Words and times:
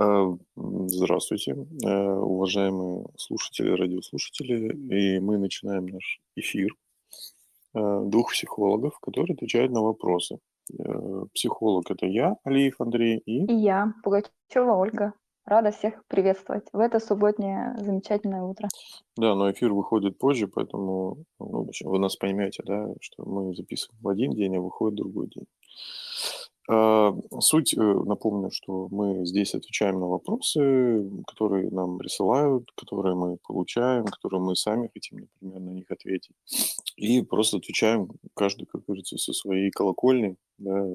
А, 0.00 0.28
здравствуйте, 0.54 1.56
э, 1.84 1.88
уважаемые 1.88 3.06
слушатели, 3.16 3.70
радиослушатели. 3.70 4.72
И 4.94 5.18
мы 5.18 5.38
начинаем 5.38 5.86
наш 5.86 6.20
эфир 6.36 6.70
э, 7.74 8.00
двух 8.04 8.30
психологов, 8.30 8.98
которые 9.00 9.34
отвечают 9.34 9.72
на 9.72 9.82
вопросы. 9.82 10.38
Э, 10.78 11.24
психолог– 11.34 11.90
это 11.90 12.06
я, 12.06 12.36
Алиев 12.44 12.80
Андрей, 12.80 13.18
и... 13.26 13.44
И 13.46 13.54
я, 13.54 13.92
Пугачева 14.04 14.76
Ольга. 14.76 15.14
Рада 15.44 15.70
всех 15.70 16.06
приветствовать 16.08 16.66
в 16.72 16.78
это 16.78 17.00
субботнее 17.00 17.74
замечательное 17.78 18.42
утро. 18.42 18.68
Да, 19.16 19.34
но 19.34 19.50
эфир 19.50 19.72
выходит 19.72 20.18
позже, 20.18 20.46
поэтому 20.46 21.24
ну, 21.40 21.66
вы 21.84 21.98
нас 21.98 22.16
поймете, 22.16 22.62
да, 22.66 22.86
что 23.00 23.24
мы 23.24 23.54
записываем 23.54 23.98
в 24.02 24.08
один 24.08 24.32
день, 24.32 24.56
а 24.58 24.60
выходит 24.60 24.96
другой 24.96 25.28
день. 25.28 25.46
А, 26.70 27.14
суть, 27.40 27.74
э, 27.74 27.80
напомню, 27.80 28.50
что 28.50 28.88
мы 28.90 29.24
здесь 29.24 29.54
отвечаем 29.54 30.00
на 30.00 30.06
вопросы, 30.06 31.10
которые 31.26 31.70
нам 31.70 31.96
присылают, 31.96 32.70
которые 32.76 33.14
мы 33.14 33.38
получаем, 33.38 34.04
которые 34.04 34.42
мы 34.42 34.54
сами 34.54 34.90
хотим, 34.92 35.20
например, 35.40 35.60
на 35.60 35.70
них 35.70 35.90
ответить. 35.90 36.36
И 36.96 37.22
просто 37.22 37.56
отвечаем 37.56 38.10
каждый, 38.34 38.66
как 38.66 38.84
говорится, 38.84 39.16
со 39.16 39.32
своей 39.32 39.70
колокольни. 39.70 40.36
Да. 40.58 40.88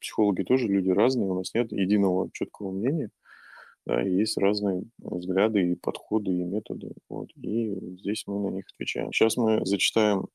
Психологи 0.00 0.42
тоже 0.42 0.68
люди 0.68 0.90
разные, 0.90 1.30
у 1.30 1.34
нас 1.34 1.52
нет 1.52 1.72
единого 1.72 2.30
четкого 2.32 2.70
мнения. 2.70 3.10
Да, 3.86 4.06
и 4.06 4.12
есть 4.12 4.36
разные 4.36 4.84
взгляды 4.98 5.72
и 5.72 5.74
подходы, 5.74 6.30
и 6.30 6.44
методы. 6.44 6.92
Вот, 7.08 7.30
и 7.36 7.74
здесь 7.96 8.24
мы 8.26 8.38
на 8.38 8.54
них 8.54 8.66
отвечаем. 8.72 9.12
Сейчас 9.12 9.36
мы 9.36 9.64
зачитаем 9.64 10.26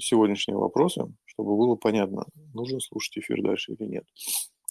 сегодняшние 0.00 0.56
вопросы, 0.56 1.04
чтобы 1.24 1.56
было 1.56 1.76
понятно, 1.76 2.24
нужно 2.54 2.80
слушать 2.80 3.18
эфир 3.18 3.42
дальше 3.42 3.72
или 3.72 3.86
нет. 3.86 4.04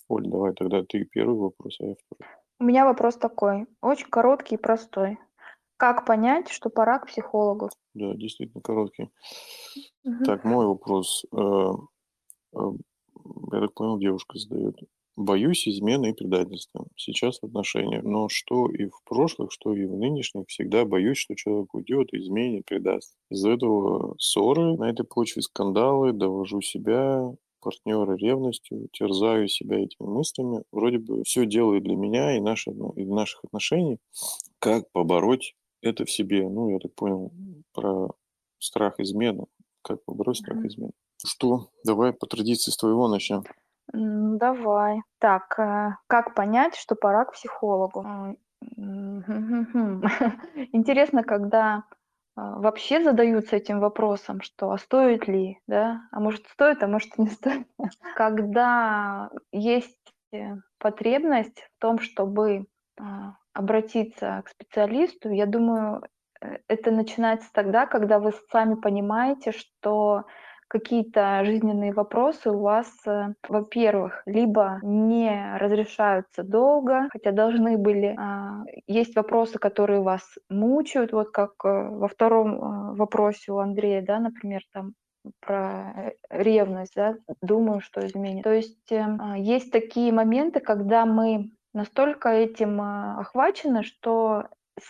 Оль, 0.08 0.28
давай 0.28 0.54
тогда 0.54 0.84
ты 0.84 1.06
первый 1.06 1.38
вопрос, 1.38 1.78
а 1.80 1.86
я 1.86 1.96
второй. 1.96 2.32
У 2.60 2.64
меня 2.64 2.86
вопрос 2.86 3.16
такой, 3.18 3.66
очень 3.82 4.10
короткий 4.10 4.56
и 4.56 4.58
простой. 4.58 5.18
Как 5.78 6.06
понять, 6.06 6.50
что 6.50 6.70
пора 6.70 7.00
к 7.00 7.08
психологу? 7.08 7.70
Да, 7.96 8.14
действительно 8.14 8.62
короткий. 8.62 9.10
Угу. 10.04 10.24
Так, 10.26 10.44
мой 10.44 10.68
вопрос. 10.68 11.26
Э, 11.34 11.72
э, 12.56 12.60
я 13.52 13.60
так 13.62 13.74
понял, 13.74 13.98
девушка 13.98 14.38
задает. 14.38 14.76
Боюсь 15.18 15.68
измены 15.68 16.12
и 16.12 16.14
предательства 16.14 16.88
сейчас 16.96 17.40
в 17.40 17.46
отношениях, 17.46 18.04
но 18.04 18.30
что 18.30 18.70
и 18.70 18.86
в 18.86 19.04
прошлых, 19.04 19.52
что 19.52 19.76
и 19.76 19.86
в 19.86 19.96
нынешних, 19.96 20.48
всегда 20.48 20.86
боюсь, 20.86 21.18
что 21.18 21.36
человек 21.36 21.74
уйдет, 21.74 22.14
изменит, 22.14 22.66
предаст. 22.66 23.14
Из-за 23.30 23.52
этого 23.52 24.16
ссоры, 24.20 24.78
на 24.78 24.90
этой 24.90 25.06
почве 25.06 25.42
скандалы, 25.42 26.14
довожу 26.14 26.62
себя, 26.62 27.30
партнера 27.62 28.16
ревностью, 28.16 28.88
терзаю 28.92 29.48
себя 29.48 29.80
этими 29.80 30.08
мыслями. 30.08 30.64
Вроде 30.72 30.98
бы 30.98 31.24
все 31.24 31.46
делаю 31.46 31.82
для 31.82 31.96
меня 31.96 32.38
и, 32.38 32.42
наши, 32.42 32.72
ну, 32.72 32.92
и 32.92 33.06
наших 33.06 33.44
отношений. 33.44 34.00
Как 34.60 34.92
побороть 34.92 35.56
это 35.82 36.06
в 36.06 36.12
себе? 36.12 36.48
Ну, 36.48 36.70
я 36.70 36.80
так 36.80 36.94
понял, 36.96 37.32
про 37.74 38.10
страх 38.60 39.00
измены. 39.00 39.46
Как 39.82 40.04
побороть 40.04 40.38
страх 40.38 40.64
измены? 40.66 40.92
Что? 41.24 41.70
Давай 41.84 42.14
по 42.14 42.26
традиции 42.26 42.72
с 42.72 42.78
твоего 42.78 43.08
начнем. 43.08 43.44
Давай. 43.94 45.02
Так, 45.20 45.60
э, 45.60 45.92
как 46.08 46.34
понять, 46.34 46.76
что 46.76 46.96
пора 46.96 47.26
к 47.26 47.34
психологу? 47.34 48.04
Интересно, 50.72 51.24
когда 51.24 51.84
а, 52.36 52.60
вообще 52.60 53.04
задаются 53.04 53.56
этим 53.56 53.80
вопросом, 53.80 54.42
что 54.42 54.72
а 54.72 54.78
стоит 54.78 55.28
ли, 55.28 55.60
да? 55.68 56.02
А 56.12 56.20
может 56.20 56.46
стоит, 56.48 56.84
а 56.84 56.88
может 56.88 57.10
не 57.18 57.28
стоит. 57.28 57.68
Когда 58.16 59.30
есть 59.52 60.14
э, 60.34 60.56
потребность 60.80 61.60
в 61.60 61.82
том, 61.82 62.00
чтобы 62.00 62.66
а, 63.00 63.36
обратиться 63.54 64.42
к 64.46 64.50
специалисту, 64.50 65.30
я 65.30 65.46
думаю, 65.46 66.04
э, 66.42 66.58
это 66.68 66.92
начинается 66.92 67.50
тогда, 67.54 67.86
когда 67.86 68.20
вы 68.20 68.34
сами 68.52 68.76
понимаете, 68.76 69.52
что 69.52 70.26
какие-то 70.72 71.44
жизненные 71.44 71.92
вопросы 71.92 72.50
у 72.50 72.60
вас, 72.60 72.88
э, 73.06 73.34
во-первых, 73.50 74.24
либо 74.26 74.80
не 74.84 75.58
разрешаются 75.58 76.44
долго, 76.44 77.10
хотя 77.12 77.34
должны 77.34 77.78
были. 77.78 78.16
А, 78.18 78.64
есть 78.88 79.18
вопросы, 79.18 79.60
которые 79.60 80.00
вас 80.00 80.24
мучают, 80.50 81.12
вот 81.12 81.32
как 81.32 81.52
э, 81.66 81.68
во 81.68 82.08
втором 82.08 82.54
э, 82.54 82.96
вопросе 82.96 83.52
у 83.52 83.58
Андрея, 83.58 84.02
да, 84.02 84.20
например, 84.20 84.62
там 84.72 84.94
про 85.42 86.14
ревность, 86.30 86.94
да, 86.96 87.16
думаю, 87.42 87.82
что 87.82 88.08
изменит. 88.08 88.46
То 88.46 88.54
есть 88.54 88.94
а, 88.94 89.38
есть 89.38 89.74
такие 89.74 90.14
моменты, 90.14 90.62
когда 90.62 91.06
мы 91.06 91.52
настолько 91.74 92.30
этим 92.30 92.80
охвачены, 92.82 93.84
что 93.84 94.46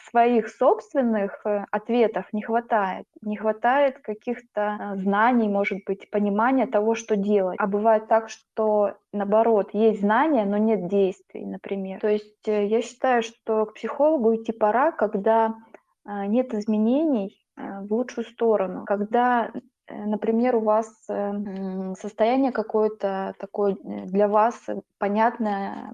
своих 0.10 0.50
собственных 0.50 1.46
э, 1.46 1.66
ответов 1.72 2.26
не 2.34 2.42
хватает. 2.42 3.06
Не 3.22 3.38
хватает 3.38 4.00
каких-то 4.00 4.78
э, 4.80 4.98
знаний, 4.98 5.48
может 5.48 5.80
быть, 5.86 6.10
понимания 6.10 6.68
того, 6.68 6.96
что 6.96 7.16
делать. 7.16 7.58
А 7.60 7.68
бывает 7.68 8.08
так, 8.08 8.30
что 8.30 8.96
наоборот, 9.14 9.70
есть 9.74 10.02
знания, 10.02 10.46
но 10.46 10.58
нет 10.58 10.88
действий, 10.88 11.46
например. 11.46 12.00
То 12.00 12.10
есть 12.10 12.48
э, 12.48 12.66
я 12.66 12.82
считаю, 12.82 13.24
что 13.24 13.66
к 13.66 13.74
психологу 13.74 14.36
идти 14.36 14.52
пора, 14.52 14.92
когда 14.92 15.56
нет 16.06 16.52
изменений 16.56 17.40
в 17.56 17.94
лучшую 17.94 18.26
сторону, 18.26 18.86
когда 18.88 19.52
например, 19.88 20.56
у 20.56 20.62
вас 20.62 20.88
состояние 22.00 22.52
какое-то 22.52 23.36
такое 23.38 23.76
для 23.84 24.28
вас 24.28 24.56
понятное, 24.98 25.94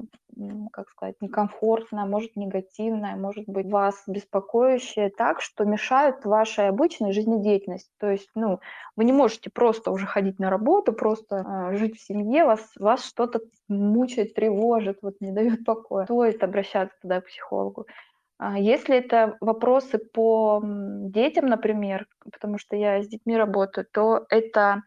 как 0.72 0.90
сказать, 0.90 1.16
некомфортное, 1.22 2.06
может 2.06 2.36
негативное, 2.36 3.16
может 3.16 3.48
быть 3.48 3.68
вас 3.68 4.04
беспокоящее 4.08 5.10
так, 5.10 5.42
что 5.42 5.66
мешает 5.66 6.26
вашей 6.26 6.70
обычной 6.70 7.12
жизнедеятельности. 7.12 7.92
То 8.00 8.12
есть, 8.12 8.30
ну, 8.36 8.60
вы 8.96 9.06
не 9.06 9.14
можете 9.14 9.50
просто 9.50 9.92
уже 9.92 10.06
ходить 10.06 10.40
на 10.40 10.50
работу, 10.50 10.94
просто 10.94 11.38
э, 11.38 11.78
жить 11.78 11.98
в 11.98 12.06
семье, 12.06 12.46
вас, 12.46 12.62
вас 12.78 13.06
что-то 13.06 13.42
мучает, 13.68 14.34
тревожит, 14.34 15.00
вот 15.02 15.16
не 15.20 15.32
дает 15.32 15.66
покоя. 15.66 16.06
Стоит 16.06 16.44
обращаться 16.44 16.96
тогда 17.02 17.22
к 17.22 17.26
психологу. 17.28 17.88
А 18.40 18.60
если 18.60 18.98
это 18.98 19.36
вопросы 19.42 19.98
по 19.98 20.62
детям, 20.64 21.48
например, 21.48 22.08
потому 22.32 22.60
что 22.60 22.76
я 22.76 23.02
с 23.02 23.08
детьми 23.08 23.36
работаю, 23.36 23.88
то 23.92 24.26
это 24.30 24.84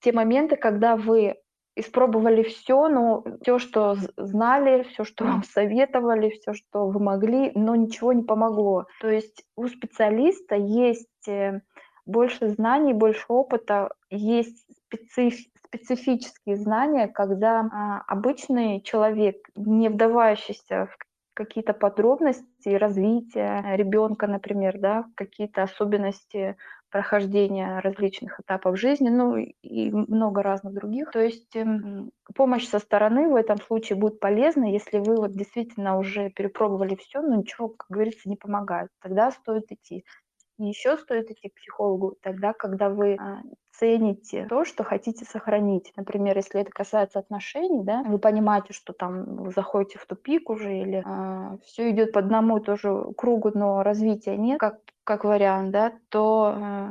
те 0.00 0.12
моменты, 0.12 0.56
когда 0.56 0.96
вы 0.96 1.36
испробовали 1.74 2.42
все, 2.42 2.88
но 2.88 3.24
все, 3.42 3.58
что 3.58 3.96
знали, 4.16 4.82
все, 4.84 5.04
что 5.04 5.24
вам 5.24 5.42
советовали, 5.42 6.30
все, 6.30 6.52
что 6.52 6.86
вы 6.88 7.00
могли, 7.00 7.52
но 7.54 7.74
ничего 7.74 8.12
не 8.12 8.22
помогло. 8.22 8.86
То 9.00 9.08
есть 9.08 9.44
у 9.56 9.66
специалиста 9.68 10.54
есть 10.54 11.28
э, 11.28 11.60
больше 12.04 12.48
знаний, 12.48 12.92
больше 12.92 13.24
опыта, 13.28 13.90
есть 14.10 14.64
специф 14.86 15.34
специфические 15.72 16.56
знания, 16.56 17.08
когда 17.08 17.60
а, 17.60 18.02
обычный 18.06 18.82
человек, 18.82 19.36
не 19.56 19.88
вдавающийся 19.88 20.86
в 20.86 20.96
какие-то 21.34 21.72
подробности 21.72 22.68
развития 22.68 23.64
ребенка, 23.74 24.26
например, 24.26 24.78
да, 24.78 25.06
какие-то 25.16 25.62
особенности 25.62 26.56
прохождения 26.92 27.80
различных 27.80 28.38
этапов 28.38 28.78
жизни, 28.78 29.08
ну 29.08 29.36
и 29.36 29.90
много 29.90 30.42
разных 30.42 30.74
других. 30.74 31.10
То 31.10 31.20
есть 31.20 31.56
эм, 31.56 32.12
помощь 32.34 32.68
со 32.68 32.78
стороны 32.78 33.28
в 33.28 33.34
этом 33.34 33.60
случае 33.60 33.98
будет 33.98 34.20
полезна, 34.20 34.70
если 34.70 34.98
вы 34.98 35.16
вот 35.16 35.32
действительно 35.32 35.98
уже 35.98 36.30
перепробовали 36.30 36.94
все, 36.94 37.22
но 37.22 37.34
ничего, 37.34 37.70
как 37.70 37.86
говорится, 37.88 38.28
не 38.28 38.36
помогает. 38.36 38.90
Тогда 39.00 39.30
стоит 39.32 39.72
идти. 39.72 40.04
И 40.58 40.66
еще 40.66 40.98
стоит 40.98 41.30
идти 41.30 41.48
к 41.48 41.54
психологу 41.54 42.16
тогда, 42.22 42.52
когда 42.52 42.90
вы 42.90 43.16
а, 43.18 43.40
цените 43.72 44.46
то, 44.48 44.64
что 44.64 44.84
хотите 44.84 45.24
сохранить. 45.24 45.92
Например, 45.96 46.36
если 46.36 46.60
это 46.60 46.70
касается 46.70 47.18
отношений, 47.18 47.82
да, 47.82 48.02
вы 48.02 48.18
понимаете, 48.18 48.74
что 48.74 48.92
там 48.92 49.36
вы 49.36 49.50
заходите 49.50 49.98
в 49.98 50.06
тупик 50.06 50.50
уже 50.50 50.76
или 50.78 50.98
э, 50.98 51.02
а, 51.04 51.58
все 51.64 51.90
идет 51.90 52.12
по 52.12 52.20
одному 52.20 52.58
и 52.58 52.62
тоже 52.62 53.06
кругу, 53.16 53.50
но 53.54 53.82
развития 53.82 54.36
нет, 54.36 54.60
как, 54.60 54.78
как 55.04 55.24
вариант, 55.24 55.70
да, 55.72 55.92
то 56.08 56.54
э, 56.56 56.90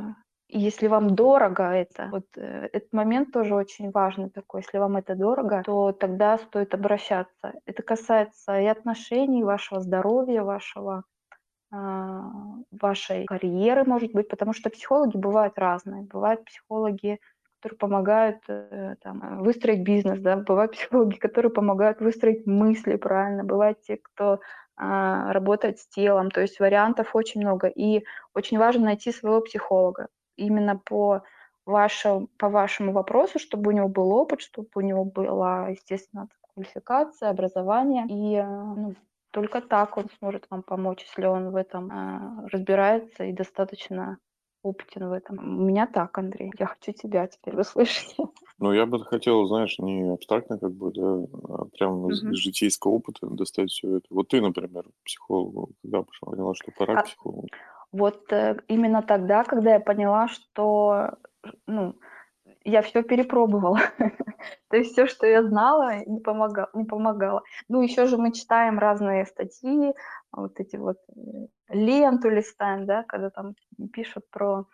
если 0.49 0.87
вам 0.87 1.15
дорого 1.15 1.63
это, 1.63 2.09
вот 2.11 2.25
э, 2.35 2.69
этот 2.73 2.91
момент 2.93 3.31
тоже 3.31 3.55
очень 3.55 3.91
важный 3.91 4.29
такой, 4.29 4.61
если 4.61 4.77
вам 4.77 4.97
это 4.97 5.15
дорого, 5.15 5.63
то 5.65 5.91
тогда 5.91 6.37
стоит 6.37 6.73
обращаться. 6.73 7.53
Это 7.65 7.83
касается 7.83 8.59
и 8.59 8.65
отношений, 8.65 9.43
вашего 9.43 9.79
здоровья, 9.79 10.43
вашего 10.43 11.03
а, 11.73 12.23
вашей 12.71 13.25
карьеры, 13.25 13.85
может 13.85 14.11
быть, 14.11 14.27
потому 14.27 14.53
что 14.53 14.69
психологи 14.69 15.15
бывают 15.15 15.57
разные. 15.57 16.03
Бывают 16.03 16.43
психологи, 16.43 17.19
которые 17.59 17.77
помогают 17.77 18.39
э, 18.49 18.95
там, 19.01 19.41
выстроить 19.41 19.83
бизнес, 19.83 20.19
да, 20.19 20.35
бывают 20.35 20.73
психологи, 20.73 21.15
которые 21.15 21.51
помогают 21.51 22.01
выстроить 22.01 22.45
мысли 22.45 22.97
правильно, 22.97 23.45
бывают 23.45 23.81
те, 23.81 23.97
кто 23.97 24.41
а, 24.83 25.31
работает 25.31 25.77
с 25.77 25.87
телом, 25.87 26.31
то 26.31 26.41
есть 26.41 26.59
вариантов 26.59 27.15
очень 27.15 27.41
много. 27.41 27.67
И 27.67 28.03
очень 28.33 28.57
важно 28.57 28.85
найти 28.85 29.11
своего 29.11 29.39
психолога 29.41 30.07
именно 30.37 30.75
по 30.75 31.21
ваше, 31.67 32.27
по 32.39 32.49
вашему 32.49 32.91
вопросу, 32.91 33.37
чтобы 33.37 33.69
у 33.69 33.75
него 33.75 33.87
был 33.87 34.11
опыт, 34.11 34.41
чтобы 34.41 34.69
у 34.73 34.81
него 34.81 35.05
была, 35.05 35.69
естественно, 35.69 36.27
квалификация, 36.53 37.29
образование. 37.29 38.05
И 38.09 38.37
э, 38.37 38.43
ну, 38.43 38.95
только 39.29 39.61
так 39.61 39.97
он 39.97 40.07
сможет 40.17 40.47
вам 40.49 40.63
помочь, 40.63 41.03
если 41.03 41.27
он 41.27 41.51
в 41.51 41.55
этом 41.57 41.91
э, 41.91 42.47
разбирается 42.49 43.25
и 43.25 43.33
достаточно 43.33 44.17
опытен 44.63 45.09
в 45.09 45.11
этом. 45.11 45.37
У 45.37 45.63
меня 45.63 45.85
так, 45.85 46.17
Андрей. 46.17 46.51
Я 46.57 46.65
хочу 46.65 46.91
тебя 46.91 47.27
теперь 47.27 47.55
услышать. 47.59 48.15
Ну, 48.61 48.73
я 48.73 48.85
бы 48.85 49.03
хотел, 49.03 49.47
знаешь, 49.47 49.79
не 49.79 50.13
абстрактно 50.13 50.59
как 50.59 50.71
бы, 50.71 50.91
да, 50.91 51.25
а 51.49 51.65
прямо 51.65 52.11
из, 52.11 52.23
из 52.23 52.37
житейского 52.37 52.91
опыта 52.91 53.25
достать 53.25 53.71
все 53.71 53.97
это. 53.97 54.05
Вот 54.11 54.27
ты, 54.27 54.39
например, 54.39 54.85
психологу, 55.03 55.71
когда 55.81 56.03
пошла, 56.03 56.31
поняла, 56.31 56.53
что 56.53 56.71
пора 56.77 56.99
а, 56.99 57.01
к 57.01 57.05
психологу? 57.05 57.47
Вот 57.91 58.31
э, 58.31 58.57
именно 58.67 59.01
тогда, 59.01 59.43
когда 59.45 59.73
я 59.73 59.79
поняла, 59.79 60.27
что, 60.27 61.17
ну, 61.65 61.95
я 62.63 62.83
все 62.83 63.01
перепробовала. 63.01 63.79
То 64.69 64.77
есть 64.77 64.91
все, 64.91 65.07
что 65.07 65.25
я 65.25 65.41
знала, 65.41 66.05
не 66.05 66.19
помогало, 66.19 66.69
не 66.75 66.85
помогало. 66.85 67.41
Ну, 67.67 67.81
еще 67.81 68.05
же 68.05 68.17
мы 68.17 68.31
читаем 68.31 68.77
разные 68.77 69.25
статьи, 69.25 69.91
вот 70.31 70.59
эти 70.59 70.75
вот 70.75 70.97
э, 71.09 71.47
ленту 71.69 72.29
листаем, 72.29 72.85
да, 72.85 73.03
когда 73.07 73.31
там 73.31 73.55
пишут 73.91 74.29
про 74.29 74.67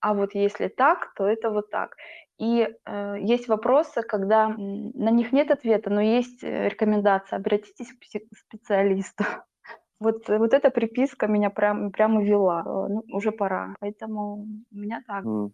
а 0.00 0.14
вот 0.14 0.34
если 0.34 0.68
так, 0.68 1.12
то 1.14 1.26
это 1.26 1.50
вот 1.50 1.70
так. 1.70 1.96
И 2.38 2.66
э, 2.86 3.16
есть 3.20 3.48
вопросы, 3.48 4.02
когда 4.02 4.48
на 4.48 5.10
них 5.10 5.32
нет 5.32 5.50
ответа, 5.50 5.90
но 5.90 6.00
есть 6.00 6.42
э, 6.42 6.68
рекомендация, 6.68 7.36
обратитесь 7.36 7.92
к 7.92 8.36
специалисту. 8.36 9.24
Вот, 10.02 10.28
вот 10.28 10.54
эта 10.54 10.70
приписка 10.70 11.26
меня 11.26 11.50
прям, 11.50 11.92
прямо 11.92 12.22
вела. 12.22 12.62
Э, 12.64 12.88
ну, 12.88 13.04
уже 13.12 13.32
пора. 13.32 13.74
Поэтому 13.80 14.46
у 14.72 14.74
меня 14.74 15.02
так. 15.06 15.26
Mm. 15.26 15.50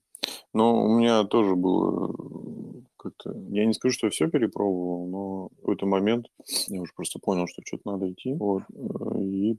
Ну, 0.53 0.85
у 0.85 0.99
меня 0.99 1.25
тоже 1.25 1.55
было 1.55 2.11
э, 2.11 2.81
как-то... 2.97 3.35
Я 3.51 3.67
не 3.67 3.75
скажу, 3.75 3.95
что 3.95 4.07
я 4.07 4.11
все 4.11 4.29
перепробовал, 4.29 5.07
но 5.07 5.49
в 5.49 5.57
какой-то 5.57 5.87
момент 5.87 6.27
я 6.69 6.81
уже 6.81 6.93
просто 6.95 7.19
понял, 7.19 7.47
что 7.47 7.63
что-то 7.65 7.91
надо 7.91 8.11
идти. 8.11 8.35
Вот, 8.35 8.63
э, 8.73 9.21
и 9.23 9.59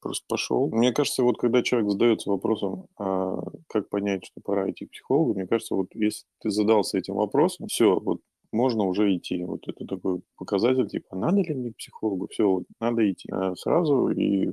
просто 0.00 0.24
пошел. 0.28 0.68
Мне 0.70 0.92
кажется, 0.92 1.22
вот 1.22 1.38
когда 1.38 1.62
человек 1.62 1.90
задается 1.90 2.30
вопросом, 2.30 2.86
а 2.98 3.38
как 3.68 3.88
понять, 3.88 4.24
что 4.24 4.40
пора 4.42 4.70
идти 4.70 4.86
к 4.86 4.90
психологу, 4.90 5.34
мне 5.34 5.46
кажется, 5.46 5.74
вот 5.74 5.88
если 5.94 6.26
ты 6.40 6.50
задался 6.50 6.98
этим 6.98 7.14
вопросом, 7.14 7.66
все, 7.68 7.98
вот 7.98 8.20
можно 8.52 8.84
уже 8.84 9.14
идти. 9.16 9.42
Вот 9.44 9.66
это 9.66 9.84
такой 9.84 10.20
показатель, 10.36 10.88
типа, 10.88 11.16
надо 11.16 11.42
ли 11.42 11.54
мне 11.54 11.72
к 11.72 11.76
психологу? 11.76 12.28
Все, 12.30 12.48
вот, 12.48 12.64
надо 12.80 13.10
идти 13.10 13.28
а 13.30 13.54
сразу 13.56 14.08
и 14.10 14.50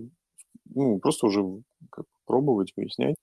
ну, 0.73 0.99
просто 0.99 1.27
уже 1.27 1.43
как, 1.89 2.05
пробовать, 2.25 2.73
выяснять. 2.75 3.15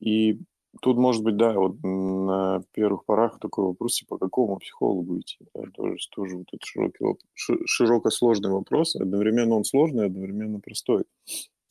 И 0.00 0.40
Тут, 0.82 0.96
может 0.96 1.22
быть, 1.22 1.36
да, 1.36 1.52
вот 1.54 1.82
на 1.82 2.62
первых 2.72 3.04
порах 3.04 3.38
такой 3.38 3.66
вопрос, 3.66 3.96
типа, 3.98 4.18
какому 4.18 4.58
психологу 4.58 5.18
идти? 5.18 5.38
Да, 5.54 5.62
тоже, 5.74 5.96
тоже 6.14 6.36
вот 6.36 6.46
этот 6.52 6.64
широкий, 6.64 7.04
широко 7.34 8.10
сложный 8.10 8.50
вопрос. 8.50 8.96
Одновременно 8.96 9.56
он 9.56 9.64
сложный, 9.64 10.06
одновременно 10.06 10.60
простой. 10.60 11.04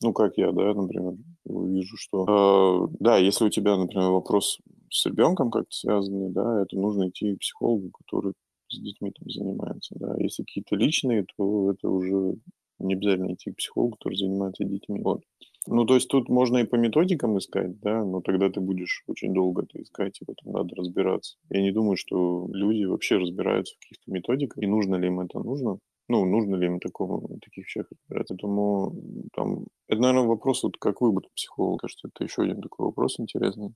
Ну, 0.02 0.12
как 0.12 0.36
я, 0.36 0.52
да, 0.52 0.74
например, 0.74 1.14
вижу, 1.44 1.96
что... 1.96 2.88
Э, 2.90 2.96
да, 3.00 3.16
если 3.16 3.46
у 3.46 3.50
тебя, 3.50 3.76
например, 3.76 4.10
вопрос 4.10 4.58
с 4.90 5.06
ребенком 5.06 5.50
как-то 5.50 5.74
связанный, 5.74 6.30
да, 6.30 6.62
это 6.62 6.76
нужно 6.76 7.08
идти 7.08 7.34
к 7.34 7.40
психологу, 7.40 7.90
который 7.90 8.34
с 8.68 8.78
детьми 8.78 9.12
там 9.12 9.30
занимается, 9.30 9.94
да. 9.98 10.14
Если 10.18 10.42
какие-то 10.42 10.76
личные, 10.76 11.24
то 11.36 11.72
это 11.72 11.88
уже 11.88 12.36
не 12.78 12.94
обязательно 12.94 13.32
идти 13.32 13.52
к 13.52 13.56
психологу, 13.56 13.96
который 13.96 14.16
занимается 14.16 14.64
детьми. 14.64 15.00
Вот. 15.00 15.22
Ну, 15.66 15.84
то 15.84 15.94
есть 15.94 16.08
тут 16.08 16.28
можно 16.28 16.58
и 16.58 16.64
по 16.64 16.76
методикам 16.76 17.38
искать, 17.38 17.78
да, 17.80 18.04
но 18.04 18.20
тогда 18.20 18.50
ты 18.50 18.60
будешь 18.60 19.02
очень 19.06 19.34
долго 19.34 19.62
это 19.62 19.82
искать, 19.82 20.20
и 20.20 20.24
в 20.24 20.30
этом 20.30 20.52
надо 20.52 20.74
разбираться. 20.76 21.36
Я 21.50 21.62
не 21.62 21.72
думаю, 21.72 21.96
что 21.96 22.48
люди 22.52 22.84
вообще 22.84 23.16
разбираются 23.16 23.74
в 23.74 23.80
каких-то 23.80 24.10
методиках, 24.10 24.62
и 24.62 24.66
нужно 24.66 24.96
ли 24.96 25.08
им 25.08 25.20
это 25.20 25.38
нужно. 25.38 25.78
Ну, 26.08 26.24
нужно 26.24 26.54
ли 26.54 26.66
им 26.66 26.78
такому, 26.78 27.38
таких 27.40 27.64
вещах 27.64 27.86
разбираться. 27.90 28.34
Поэтому 28.34 28.94
там, 29.34 29.66
это, 29.88 30.00
наверное, 30.00 30.28
вопрос, 30.28 30.62
вот 30.62 30.76
как 30.78 31.00
выбор 31.00 31.24
психолога. 31.34 31.78
Кажется, 31.78 32.08
это 32.08 32.24
еще 32.24 32.42
один 32.42 32.62
такой 32.62 32.86
вопрос 32.86 33.18
интересный. 33.18 33.74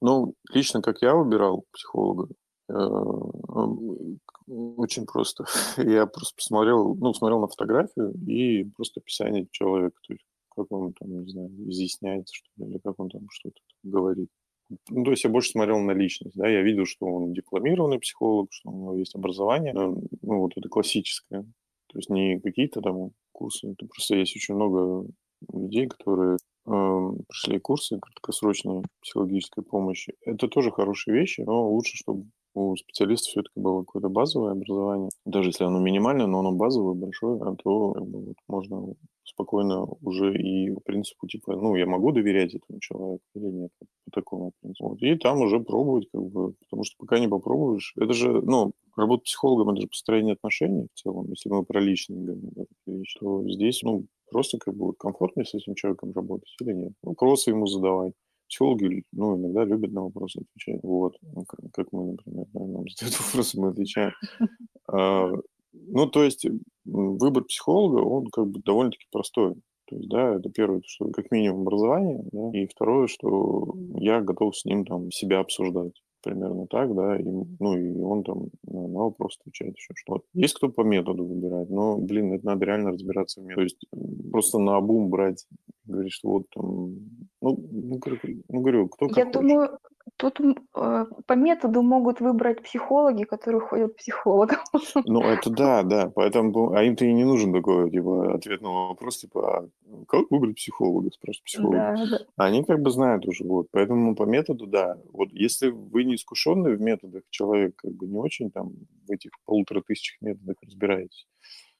Ну, 0.00 0.34
лично, 0.52 0.82
как 0.82 1.00
я 1.00 1.14
выбирал 1.14 1.64
психолога, 1.72 2.28
э, 2.68 2.74
очень 4.76 5.06
просто. 5.06 5.44
Я 5.78 6.06
просто 6.06 6.34
посмотрел, 6.36 6.94
ну, 6.96 7.14
смотрел 7.14 7.40
на 7.40 7.48
фотографию 7.48 8.12
и 8.26 8.64
просто 8.64 9.00
описание 9.00 9.46
человека. 9.50 9.96
То 10.06 10.14
есть 10.14 10.26
как 10.56 10.70
он 10.70 10.92
там, 10.94 11.24
не 11.24 11.30
знаю, 11.30 11.50
изъясняется, 11.70 12.34
что 12.34 12.48
ли, 12.56 12.70
или 12.70 12.78
как 12.78 12.98
он 12.98 13.08
там 13.08 13.26
что-то 13.30 13.60
говорит. 13.82 14.28
Ну, 14.88 15.04
то 15.04 15.10
есть 15.10 15.24
я 15.24 15.30
больше 15.30 15.50
смотрел 15.50 15.78
на 15.78 15.92
личность, 15.92 16.36
да, 16.36 16.48
я 16.48 16.62
видел, 16.62 16.86
что 16.86 17.06
он 17.06 17.34
дипломированный 17.34 17.98
психолог, 17.98 18.48
что 18.50 18.70
у 18.70 18.76
него 18.76 18.96
есть 18.96 19.14
образование, 19.14 19.74
ну, 19.74 20.08
вот 20.22 20.52
это 20.56 20.68
классическое, 20.68 21.42
то 21.42 21.98
есть 21.98 22.08
не 22.08 22.40
какие-то 22.40 22.80
там 22.80 23.10
курсы, 23.32 23.70
это 23.72 23.86
просто 23.86 24.16
есть 24.16 24.34
очень 24.34 24.54
много 24.54 25.06
людей, 25.52 25.86
которые 25.86 26.36
э, 26.36 27.10
прошли 27.28 27.58
курсы 27.58 27.98
краткосрочной 27.98 28.82
психологической 29.02 29.62
помощи. 29.62 30.14
Это 30.24 30.48
тоже 30.48 30.70
хорошие 30.70 31.14
вещи, 31.14 31.42
но 31.42 31.70
лучше, 31.70 31.96
чтобы 31.96 32.26
у 32.54 32.76
специалиста 32.76 33.28
все-таки 33.28 33.58
было 33.58 33.80
какое-то 33.80 34.08
базовое 34.08 34.52
образование. 34.52 35.10
Даже 35.24 35.50
если 35.50 35.64
оно 35.64 35.80
минимальное, 35.80 36.26
но 36.26 36.40
оно 36.40 36.52
базовое, 36.52 36.94
большое, 36.94 37.40
а 37.42 37.54
то 37.56 37.92
как 37.92 38.06
бы, 38.06 38.20
вот, 38.26 38.36
можно 38.48 38.94
спокойно 39.24 39.86
уже 40.02 40.34
и 40.36 40.70
по 40.70 40.80
принципу, 40.80 41.26
типа, 41.26 41.56
ну, 41.56 41.74
я 41.74 41.86
могу 41.86 42.12
доверять 42.12 42.54
этому 42.54 42.78
человеку 42.80 43.22
или 43.34 43.46
нет, 43.46 43.70
по 44.04 44.10
такому 44.12 44.52
принципу. 44.60 44.90
Вот. 44.90 45.02
И 45.02 45.16
там 45.16 45.40
уже 45.40 45.60
пробовать, 45.60 46.08
как 46.12 46.22
бы, 46.22 46.54
потому 46.60 46.84
что 46.84 46.94
пока 46.98 47.18
не 47.18 47.28
попробуешь, 47.28 47.94
это 47.96 48.12
же, 48.12 48.40
ну, 48.42 48.72
работа 48.96 49.22
психологом, 49.24 49.70
это 49.70 49.82
же 49.82 49.88
построение 49.88 50.34
отношений 50.34 50.86
в 50.94 51.00
целом, 51.00 51.26
если 51.30 51.48
мы 51.48 51.64
про 51.64 51.80
личные 51.80 52.20
говорим, 52.20 52.50
да, 52.54 52.64
то 53.18 53.48
здесь, 53.48 53.82
ну, 53.82 54.06
просто 54.30 54.58
как 54.58 54.74
бы 54.76 54.92
комфортно 54.94 55.44
с 55.44 55.54
этим 55.54 55.74
человеком 55.74 56.12
работать 56.12 56.54
или 56.60 56.72
нет. 56.72 56.92
Вопросы 57.02 57.50
ему 57.50 57.66
задавать 57.66 58.12
психологи, 58.48 59.04
ну, 59.12 59.36
иногда 59.36 59.64
любят 59.64 59.92
на 59.92 60.02
вопросы 60.02 60.40
отвечать. 60.40 60.80
Вот, 60.82 61.16
ну, 61.22 61.44
как 61.72 61.92
мы, 61.92 62.12
например, 62.12 62.46
да, 62.52 62.60
нам 62.60 62.84
задают 62.88 63.20
вопросы, 63.20 63.60
мы 63.60 63.68
отвечаем. 63.68 64.12
А, 64.88 65.30
ну, 65.72 66.06
то 66.06 66.22
есть 66.22 66.46
выбор 66.84 67.44
психолога, 67.44 68.00
он 68.00 68.26
как 68.26 68.46
бы 68.46 68.60
довольно-таки 68.60 69.06
простой. 69.10 69.54
То 69.86 69.96
есть, 69.96 70.08
да, 70.08 70.36
это 70.36 70.48
первое, 70.50 70.82
что 70.86 71.10
как 71.10 71.30
минимум 71.30 71.62
образование, 71.62 72.24
да, 72.32 72.58
и 72.58 72.66
второе, 72.66 73.06
что 73.06 73.74
я 73.94 74.20
готов 74.20 74.56
с 74.56 74.64
ним 74.64 74.86
там 74.86 75.10
себя 75.10 75.40
обсуждать 75.40 76.00
примерно 76.24 76.66
так, 76.66 76.94
да, 76.94 77.16
и, 77.16 77.22
ну, 77.22 77.76
и 77.76 78.00
он 78.00 78.24
там 78.24 78.48
на, 78.64 78.88
на 78.88 78.98
вопрос 79.04 79.38
отвечает 79.40 79.76
еще 79.76 79.92
что. 79.94 80.14
Вот. 80.14 80.24
Есть 80.32 80.54
кто 80.54 80.68
по 80.68 80.80
методу 80.82 81.24
выбирает, 81.24 81.70
но, 81.70 81.98
блин, 81.98 82.32
это 82.32 82.46
надо 82.46 82.64
реально 82.64 82.90
разбираться 82.92 83.40
в 83.40 83.44
методе. 83.44 83.54
То 83.56 83.62
есть 83.62 84.30
просто 84.32 84.58
на 84.58 84.76
обум 84.76 85.10
брать, 85.10 85.46
говорить, 85.84 86.12
что 86.12 86.30
вот 86.30 86.46
там, 86.54 86.94
ну, 87.40 87.58
ну, 87.70 88.00
ну 88.48 88.60
говорю, 88.60 88.88
кто 88.88 89.08
как 89.08 89.16
Я 89.18 89.24
хочет. 89.26 89.40
думаю, 89.40 89.78
Тут 90.16 90.38
э, 90.40 91.06
по 91.26 91.32
методу 91.32 91.82
могут 91.82 92.20
выбрать 92.20 92.62
психологи, 92.62 93.24
которые 93.24 93.60
ходят 93.60 93.94
к 93.94 93.96
психологам. 93.96 94.58
Ну, 95.04 95.20
это 95.20 95.50
да, 95.50 95.82
да. 95.82 96.12
Поэтому, 96.14 96.72
а 96.72 96.84
им-то 96.84 97.04
и 97.04 97.12
не 97.12 97.24
нужен 97.24 97.52
такой, 97.52 97.90
типа, 97.90 98.34
ответ 98.34 98.62
на 98.62 98.88
вопрос, 98.88 99.18
типа, 99.18 99.58
а 99.58 99.68
как 100.06 100.30
выбрать 100.30 100.56
психолога, 100.56 101.10
спрашивают 101.10 101.44
психолога. 101.44 101.76
Да, 101.76 102.06
да. 102.10 102.18
Они 102.36 102.62
как 102.62 102.80
бы 102.80 102.90
знают 102.90 103.26
уже, 103.26 103.44
вот. 103.44 103.66
Поэтому 103.72 104.14
по 104.14 104.22
методу, 104.22 104.66
да. 104.66 104.98
Вот 105.12 105.30
если 105.32 105.68
вы 105.68 106.04
не 106.04 106.14
искушенный 106.14 106.76
в 106.76 106.80
методах, 106.80 107.24
человек 107.30 107.74
как 107.76 107.92
бы 107.92 108.06
не 108.06 108.18
очень 108.18 108.52
там 108.52 108.72
в 109.08 109.10
этих 109.10 109.32
полутора 109.44 109.82
тысячах 109.82 110.20
методах 110.20 110.56
разбираетесь, 110.62 111.26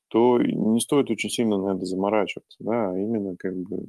то 0.09 0.41
не 0.41 0.81
стоит 0.81 1.11
очень 1.11 1.31
сильно 1.31 1.57
на 1.57 1.77
это 1.77 1.85
заморачиваться, 1.85 2.59
да, 2.61 2.91
а 2.91 2.99
именно 2.99 3.37
как 3.37 3.55
бы 3.55 3.85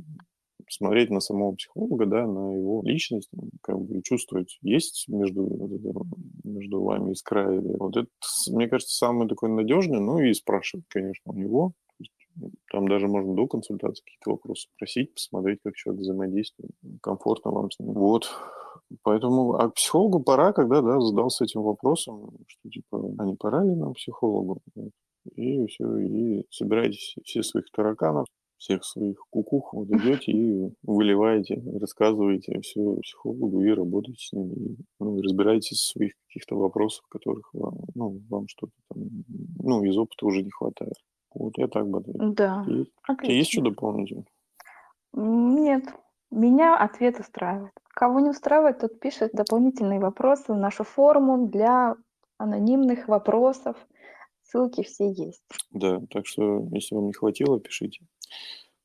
смотреть 0.69 1.10
на 1.10 1.19
самого 1.19 1.53
психолога, 1.53 2.05
да, 2.05 2.25
на 2.27 2.55
его 2.55 2.81
личность, 2.84 3.29
как 3.62 3.79
бы 3.79 4.01
чувствовать, 4.01 4.57
есть 4.62 5.05
между, 5.07 5.43
между 6.43 6.81
вами 6.81 7.13
искра. 7.13 7.50
Вот 7.79 7.98
это, 7.98 8.07
мне 8.51 8.67
кажется, 8.67 8.95
самый 8.95 9.27
такой 9.27 9.50
надежный, 9.50 10.00
ну 10.00 10.19
и 10.19 10.34
спрашивать, 10.34 10.86
конечно, 10.88 11.31
у 11.31 11.38
него. 11.38 11.74
Там 12.72 12.88
даже 12.88 13.07
можно 13.07 13.34
до 13.34 13.48
консультации 13.48 14.03
какие-то 14.03 14.31
вопросы 14.31 14.67
спросить, 14.75 15.13
посмотреть, 15.13 15.60
как 15.63 15.75
человек 15.75 16.01
взаимодействует, 16.01 16.72
комфортно 17.01 17.51
вам 17.51 17.72
с 17.72 17.79
ним. 17.79 17.93
Вот. 17.93 18.29
Поэтому, 19.03 19.53
а 19.53 19.69
к 19.69 19.75
психологу 19.75 20.22
пора, 20.22 20.51
когда, 20.51 20.81
да, 20.81 21.00
задался 21.00 21.45
этим 21.45 21.62
вопросом, 21.62 22.31
что, 22.48 22.69
типа, 22.69 23.13
а 23.17 23.25
не 23.25 23.36
пора 23.36 23.63
ли 23.63 23.74
нам 23.74 23.93
психологу? 23.93 24.62
И 25.36 25.65
все, 25.67 25.98
и 25.98 26.45
собираете 26.51 27.00
все 27.24 27.41
своих 27.41 27.65
тараканов, 27.72 28.27
всех 28.57 28.83
своих 28.83 29.17
кукух, 29.29 29.74
вот 29.74 29.89
идете 29.89 30.31
и 30.31 30.74
выливаете, 30.83 31.62
рассказываете 31.79 32.59
все 32.62 32.95
психологу 32.97 33.62
и 33.62 33.69
работаете 33.69 34.19
с 34.19 34.33
ним, 34.33 34.51
и, 34.53 34.77
ну, 35.00 35.21
разбираетесь 35.21 35.77
в 35.77 35.91
своих 35.91 36.13
каких-то 36.27 36.55
вопросах, 36.55 37.05
которых 37.09 37.53
вам, 37.53 37.79
ну, 37.95 38.21
вам 38.29 38.47
что-то 38.47 38.74
там, 38.89 39.03
ну, 39.59 39.83
из 39.83 39.97
опыта 39.97 40.25
уже 40.25 40.41
не 40.41 40.51
хватает. 40.51 40.95
Вот 41.33 41.57
я 41.57 41.67
так 41.67 41.88
бы 41.88 42.00
ответил. 42.00 42.33
Да. 42.33 42.65
И, 42.67 42.85
Тебе 43.21 43.38
есть 43.38 43.51
что 43.51 43.62
дополнить? 43.62 44.13
Нет, 45.13 45.83
Меня 46.31 46.77
ответ 46.77 47.19
устраивает. 47.19 47.74
Кого 47.93 48.19
не 48.19 48.29
устраивает, 48.29 48.79
тот 48.79 49.00
пишет 49.00 49.31
дополнительные 49.33 50.00
вопросы 50.00 50.53
в 50.53 50.57
нашу 50.57 50.83
форму 50.83 51.47
для 51.47 51.95
анонимных 52.38 53.07
вопросов. 53.07 53.77
Ссылки 54.43 54.83
все 54.83 55.12
есть. 55.12 55.43
Да, 55.71 56.01
так 56.12 56.27
что, 56.27 56.67
если 56.71 56.95
вам 56.95 57.07
не 57.07 57.13
хватило, 57.13 57.59
пишите. 57.59 58.05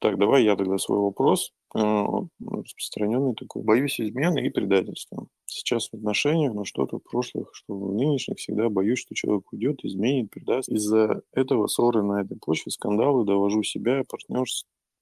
Так, 0.01 0.19
давай 0.19 0.45
я 0.45 0.57
тогда 0.57 0.79
свой 0.79 0.99
вопрос, 0.99 1.53
э, 1.77 1.79
распространенный 1.79 3.35
такой. 3.35 3.63
Боюсь 3.63 4.01
измены 4.01 4.47
и 4.47 4.49
предательства. 4.49 5.27
Сейчас 5.45 5.91
в 5.91 5.95
отношениях, 5.95 6.55
но 6.55 6.65
что-то 6.65 6.99
в 6.99 7.03
прошлых, 7.03 7.51
что 7.53 7.75
в 7.75 7.93
нынешних, 7.93 8.39
всегда 8.39 8.71
боюсь, 8.71 9.01
что 9.01 9.15
человек 9.15 9.53
уйдет, 9.53 9.85
изменит, 9.85 10.31
предаст. 10.31 10.71
Из-за 10.71 11.21
этого 11.33 11.67
ссоры 11.67 12.03
на 12.03 12.23
этой 12.23 12.39
почве, 12.39 12.73
скандалы, 12.73 13.27
довожу 13.27 13.63
себя, 13.63 14.03
партнер, 14.09 14.47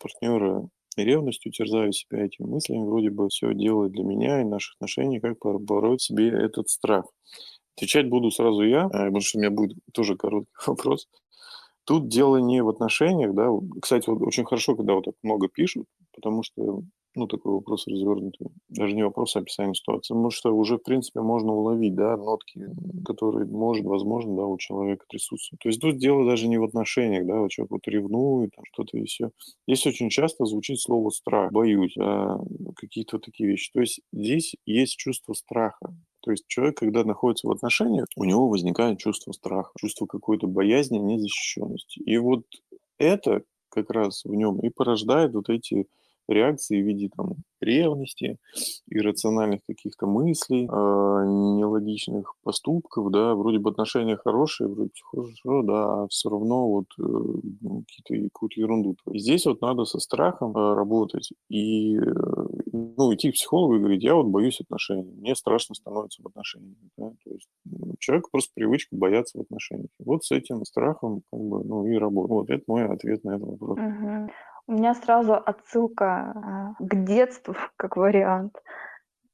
партнера 0.01 0.69
ревностью, 0.97 1.53
терзаю 1.53 1.93
себя 1.93 2.25
этими 2.25 2.47
мыслями, 2.47 2.85
вроде 2.85 3.11
бы 3.11 3.29
все 3.29 3.55
делает 3.55 3.93
для 3.93 4.03
меня 4.03 4.41
и 4.41 4.45
наших 4.45 4.75
отношений, 4.77 5.21
как 5.21 5.39
побороть 5.39 6.03
себе 6.03 6.29
этот 6.29 6.69
страх. 6.69 7.05
Отвечать 7.77 8.09
буду 8.09 8.33
сразу 8.33 8.63
я, 8.63 8.87
э, 8.87 8.89
потому 8.91 9.21
что 9.21 9.39
у 9.39 9.41
меня 9.41 9.51
будет 9.51 9.79
тоже 9.93 10.17
короткий 10.17 10.51
вопрос. 10.67 11.07
Тут 11.89 12.09
дело 12.09 12.37
не 12.37 12.63
в 12.63 12.69
отношениях, 12.69 13.35
да. 13.35 13.49
Кстати, 13.81 14.11
вот 14.11 14.21
очень 14.21 14.45
хорошо, 14.45 14.77
когда 14.77 14.93
вот 14.93 15.07
так 15.07 15.15
много 15.23 15.49
пишут, 15.49 15.87
потому 16.15 16.43
что, 16.43 16.83
ну, 17.15 17.27
такой 17.27 17.55
вопрос 17.55 17.87
развернутый. 17.87 18.49
Даже 18.69 18.95
не 18.95 19.03
вопрос, 19.03 19.37
а 19.37 19.39
описание 19.39 19.75
ситуации. 19.75 20.13
Потому 20.13 20.29
что 20.31 20.53
уже, 20.55 20.77
в 20.77 20.83
принципе, 20.83 21.23
можно 21.23 21.51
уловить, 21.55 21.95
да, 21.95 22.19
нотки, 22.19 22.67
которые, 23.07 23.47
может, 23.47 23.87
возможно, 23.87 24.37
да, 24.37 24.45
у 24.45 24.59
человека 24.59 25.07
присутствуют. 25.09 25.63
То 25.63 25.71
есть 25.71 25.81
тут 25.81 25.97
дело 25.97 26.27
даже 26.27 26.47
не 26.47 26.59
в 26.59 26.65
отношениях, 26.65 27.27
да, 27.27 27.41
вот 27.41 27.53
человек 27.53 27.71
вот 27.71 27.89
ревнует, 27.89 28.51
там 28.55 28.67
что-то 28.71 28.99
и 28.99 29.05
все. 29.07 29.31
Здесь 29.67 29.87
очень 29.87 30.11
часто 30.11 30.45
звучит 30.45 30.79
слово 30.81 31.09
страх, 31.09 31.53
боюсь, 31.53 31.95
да, 31.97 32.39
какие-то 32.77 33.19
такие 33.19 33.49
вещи. 33.49 33.71
То 33.73 33.81
есть 33.81 34.01
здесь 34.13 34.57
есть 34.67 34.99
чувство 34.99 35.33
страха. 35.33 35.97
То 36.29 36.33
есть 36.33 36.47
человек, 36.47 36.77
когда 36.77 37.05
находится 37.05 37.47
в 37.47 37.53
отношениях, 37.53 38.05
у 38.15 38.25
него 38.25 38.51
возникает 38.51 38.99
чувство 38.99 39.33
страха, 39.33 39.71
чувство 39.79 40.05
какой-то 40.05 40.47
боязни, 40.47 40.99
незащищенности. 40.99 42.01
И 42.01 42.19
вот 42.19 42.45
это 42.99 43.45
как 43.71 43.89
раз 43.89 44.27
в 44.27 44.35
нем 44.35 44.61
и 44.61 44.69
порождает 44.69 45.33
вот 45.33 45.49
эти 45.49 45.87
реакции 46.33 46.81
в 46.81 46.87
виде 46.87 47.11
там 47.15 47.37
ревности, 47.61 48.39
иррациональных 48.89 49.61
каких-то 49.67 50.07
мыслей, 50.07 50.67
э, 50.67 50.69
нелогичных 50.69 52.35
поступков, 52.43 53.11
да, 53.11 53.35
вроде 53.35 53.59
бы 53.59 53.71
отношения 53.71 54.17
хорошие, 54.17 54.69
вроде 54.69 54.91
все 54.95 55.05
хорошо, 55.07 55.63
да, 55.63 56.03
а 56.03 56.09
все 56.09 56.29
равно 56.29 56.69
вот 56.69 56.87
э, 56.99 57.03
ну, 57.03 57.85
какие-то, 57.87 58.29
какую-то 58.29 58.61
ерунду. 58.61 58.97
И 59.13 59.19
здесь 59.19 59.47
вот 59.47 59.61
надо 59.61 59.85
со 59.85 59.99
страхом 59.99 60.57
э, 60.57 60.75
работать 60.75 61.33
и, 61.49 61.97
э, 61.97 62.03
ну, 62.73 63.15
идти 63.15 63.31
к 63.31 63.35
психологу 63.35 63.75
и 63.75 63.79
говорить, 63.79 64.05
я 64.05 64.15
вот 64.15 64.27
боюсь 64.27 64.61
отношений, 64.61 65.13
мне 65.17 65.35
страшно 65.35 65.75
становится 65.75 66.23
в 66.23 66.27
отношениях, 66.27 66.77
да, 66.97 67.11
то 67.25 67.31
есть 67.31 67.49
ну, 67.65 67.95
человек 67.99 68.31
просто 68.31 68.53
привычка 68.55 68.97
бояться 68.97 69.39
в 69.39 69.43
отношениях. 69.43 69.91
Вот 69.99 70.25
с 70.25 70.31
этим 70.31 70.65
страхом 70.65 71.23
как 71.33 71.41
бы, 71.41 71.65
ну, 71.65 71.87
и 71.87 71.97
работать. 71.97 72.31
Вот 72.31 72.51
это 72.51 72.63
мой 72.67 72.87
ответ 72.87 73.25
на 73.25 73.37
этот 73.37 73.49
вопрос. 73.49 73.79
Угу. 73.79 74.31
У 74.69 74.73
меня 74.73 74.95
сразу 74.95 75.33
отсылка 75.33 76.05
а, 76.07 76.75
к 76.79 77.05
детству, 77.05 77.55
как 77.77 77.97
вариант, 77.97 78.55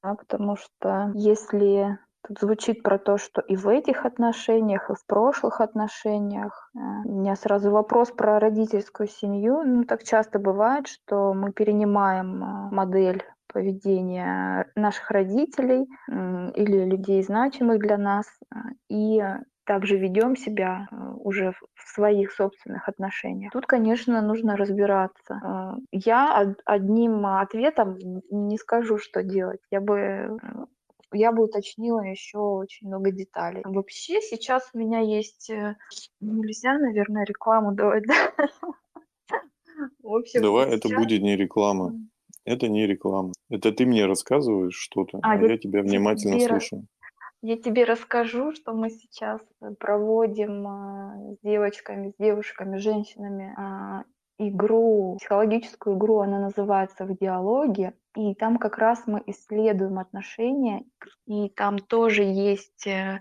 да, 0.03 0.15
потому 0.15 0.57
что 0.57 1.11
если 1.15 1.99
тут 2.27 2.39
звучит 2.39 2.85
про 2.85 2.99
то, 2.99 3.19
что 3.19 3.41
и 3.41 3.57
в 3.57 3.67
этих 3.67 4.07
отношениях, 4.07 4.89
и 4.91 4.95
в 4.95 5.05
прошлых 5.07 5.61
отношениях, 5.61 6.71
а, 6.77 7.03
у 7.05 7.21
меня 7.21 7.35
сразу 7.35 7.73
вопрос 7.73 8.13
про 8.13 8.39
родительскую 8.39 9.09
семью. 9.09 9.63
Ну, 9.65 9.83
так 9.83 10.05
часто 10.05 10.39
бывает, 10.39 10.87
что 10.87 11.35
мы 11.35 11.53
перенимаем 11.53 12.45
а, 12.45 12.69
модель 12.71 13.25
поведения 13.53 14.71
наших 14.77 15.11
родителей 15.11 15.87
или 16.09 16.85
людей, 16.85 17.23
значимых 17.23 17.79
для 17.79 17.99
нас, 17.99 18.27
и 18.89 19.23
также 19.65 19.97
ведем 19.97 20.37
себя 20.37 20.89
э, 20.91 20.97
уже 21.19 21.53
в 21.75 21.95
своих 21.95 22.33
собственных 22.33 22.89
отношениях. 22.89 23.53
Тут, 23.53 23.67
конечно, 23.67 24.21
нужно 24.23 24.57
разбираться. 24.57 25.35
Э, 25.35 25.81
я 25.93 26.55
одним 26.65 27.27
ответом 27.27 27.99
не 28.31 28.59
скажу, 28.59 28.99
что 28.99 29.23
делать. 29.23 29.61
Я 29.71 29.81
бы 29.81 29.99
э, 29.99 30.29
я 31.13 31.31
бы 31.31 31.45
уточнила 31.45 32.01
еще 32.01 32.39
очень 32.39 32.89
много 32.89 33.13
деталей. 33.13 33.63
Вообще 33.65 34.21
сейчас 34.21 34.69
у 34.75 34.79
меня 34.79 34.99
есть... 34.99 35.49
Нельзя, 36.21 36.77
наверное, 36.77 37.25
рекламу 37.25 37.73
давать, 37.73 38.03
да? 38.09 38.49
В 40.03 40.15
общем, 40.15 40.43
Давай, 40.43 40.67
сейчас... 40.67 40.79
это 40.79 40.97
будет 40.97 41.23
не 41.23 41.37
реклама. 41.37 41.93
Это 42.45 42.69
не 42.69 42.87
реклама. 42.87 43.33
Это 43.49 43.73
ты 43.73 43.87
мне 43.87 44.07
рассказываешь 44.07 44.75
что-то, 44.75 45.19
а, 45.23 45.33
а 45.33 45.37
я, 45.37 45.53
я 45.53 45.59
тебя 45.59 45.83
внимательно 45.83 46.39
тебе... 46.39 46.49
слушаю. 46.49 46.87
Я 47.47 47.59
тебе 47.59 47.85
расскажу, 47.85 48.53
что 48.53 48.73
мы 48.73 48.89
сейчас 48.89 49.39
э, 49.61 49.75
проводим 49.79 50.67
а, 50.67 51.15
с 51.35 51.39
девочками, 51.43 52.13
с 52.13 52.15
девушками, 52.19 52.79
женщинами 52.79 53.55
а, 53.59 54.05
игру, 54.39 55.19
психологическую 55.19 55.99
игру, 55.99 56.21
она 56.21 56.39
называется 56.39 57.05
«В 57.05 57.15
диалоге», 57.19 57.93
и 58.17 58.35
там 58.35 58.57
как 58.57 58.79
раз 58.79 59.03
мы 59.07 59.23
исследуем 59.27 59.99
отношения, 59.99 60.85
и 61.27 61.51
там 61.51 61.79
тоже 61.81 62.23
есть 62.23 62.87
э, 62.87 63.21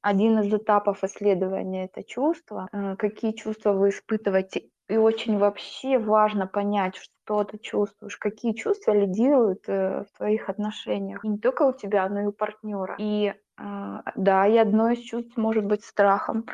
один 0.00 0.40
из 0.40 0.54
этапов 0.54 1.04
исследования 1.04 1.84
это 1.84 2.02
чувство, 2.04 2.70
э, 2.72 2.96
какие 2.96 3.32
чувства 3.32 3.74
вы 3.74 3.90
испытываете 3.90 4.70
и 4.92 4.96
очень 4.96 5.38
вообще 5.38 5.98
важно 5.98 6.46
понять, 6.46 6.96
что 6.96 7.44
ты 7.44 7.58
чувствуешь, 7.58 8.16
какие 8.16 8.52
чувства 8.52 8.92
лидируют 8.92 9.68
э, 9.68 10.04
в 10.04 10.16
твоих 10.18 10.48
отношениях. 10.48 11.24
И 11.24 11.28
не 11.28 11.38
только 11.38 11.62
у 11.62 11.72
тебя, 11.72 12.08
но 12.08 12.20
и 12.20 12.26
у 12.26 12.32
партнера. 12.32 12.96
И 12.98 13.28
э, 13.28 13.34
да, 13.56 14.46
и 14.46 14.56
одно 14.56 14.90
из 14.90 15.00
чувств 15.00 15.36
может 15.36 15.64
быть 15.64 15.84
страхом. 15.84 16.46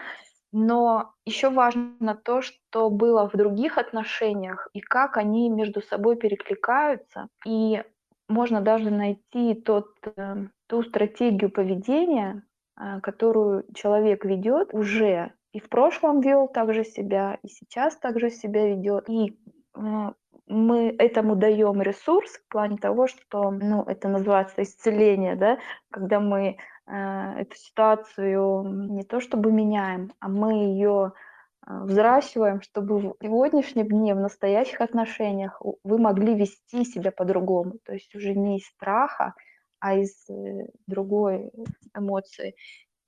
Но 0.50 1.12
еще 1.24 1.50
важно 1.50 2.14
то, 2.14 2.40
что 2.40 2.88
было 2.88 3.28
в 3.28 3.36
других 3.36 3.76
отношениях 3.76 4.68
и 4.72 4.80
как 4.80 5.16
они 5.16 5.50
между 5.50 5.82
собой 5.82 6.16
перекликаются. 6.16 7.28
И 7.46 7.82
можно 8.28 8.60
даже 8.60 8.90
найти 8.90 9.54
тот, 9.54 9.88
э, 10.16 10.46
ту 10.66 10.82
стратегию 10.82 11.50
поведения, 11.50 12.42
которую 13.02 13.64
человек 13.74 14.24
ведет 14.24 14.72
уже 14.72 15.32
и 15.52 15.60
в 15.60 15.68
прошлом 15.68 16.20
вел 16.20 16.46
также 16.48 16.84
себя, 16.84 17.38
и 17.42 17.48
сейчас 17.48 17.96
также 17.96 18.30
себя 18.30 18.68
ведет. 18.68 19.08
И 19.08 19.38
э, 19.74 20.12
мы 20.48 20.94
этому 20.98 21.36
даем 21.36 21.82
ресурс 21.82 22.30
в 22.32 22.48
плане 22.48 22.76
того, 22.78 23.06
что, 23.06 23.50
ну, 23.50 23.82
это 23.82 24.08
называется 24.08 24.62
исцеление, 24.62 25.36
да, 25.36 25.58
когда 25.90 26.20
мы 26.20 26.56
э, 26.86 27.34
эту 27.40 27.56
ситуацию 27.56 28.62
не 28.90 29.04
то 29.04 29.20
чтобы 29.20 29.52
меняем, 29.52 30.12
а 30.20 30.28
мы 30.28 30.52
ее 30.54 31.12
э, 31.66 31.80
взращиваем, 31.84 32.62
чтобы 32.62 32.98
в 32.98 33.14
сегодняшнем 33.22 33.88
дне, 33.88 34.14
в 34.14 34.20
настоящих 34.20 34.80
отношениях 34.80 35.60
вы 35.84 35.98
могли 35.98 36.34
вести 36.34 36.84
себя 36.84 37.12
по-другому, 37.12 37.74
то 37.84 37.92
есть 37.92 38.14
уже 38.14 38.34
не 38.34 38.58
из 38.58 38.66
страха, 38.66 39.34
а 39.80 39.94
из 39.94 40.28
э, 40.30 40.68
другой 40.86 41.50
эмоции. 41.94 42.54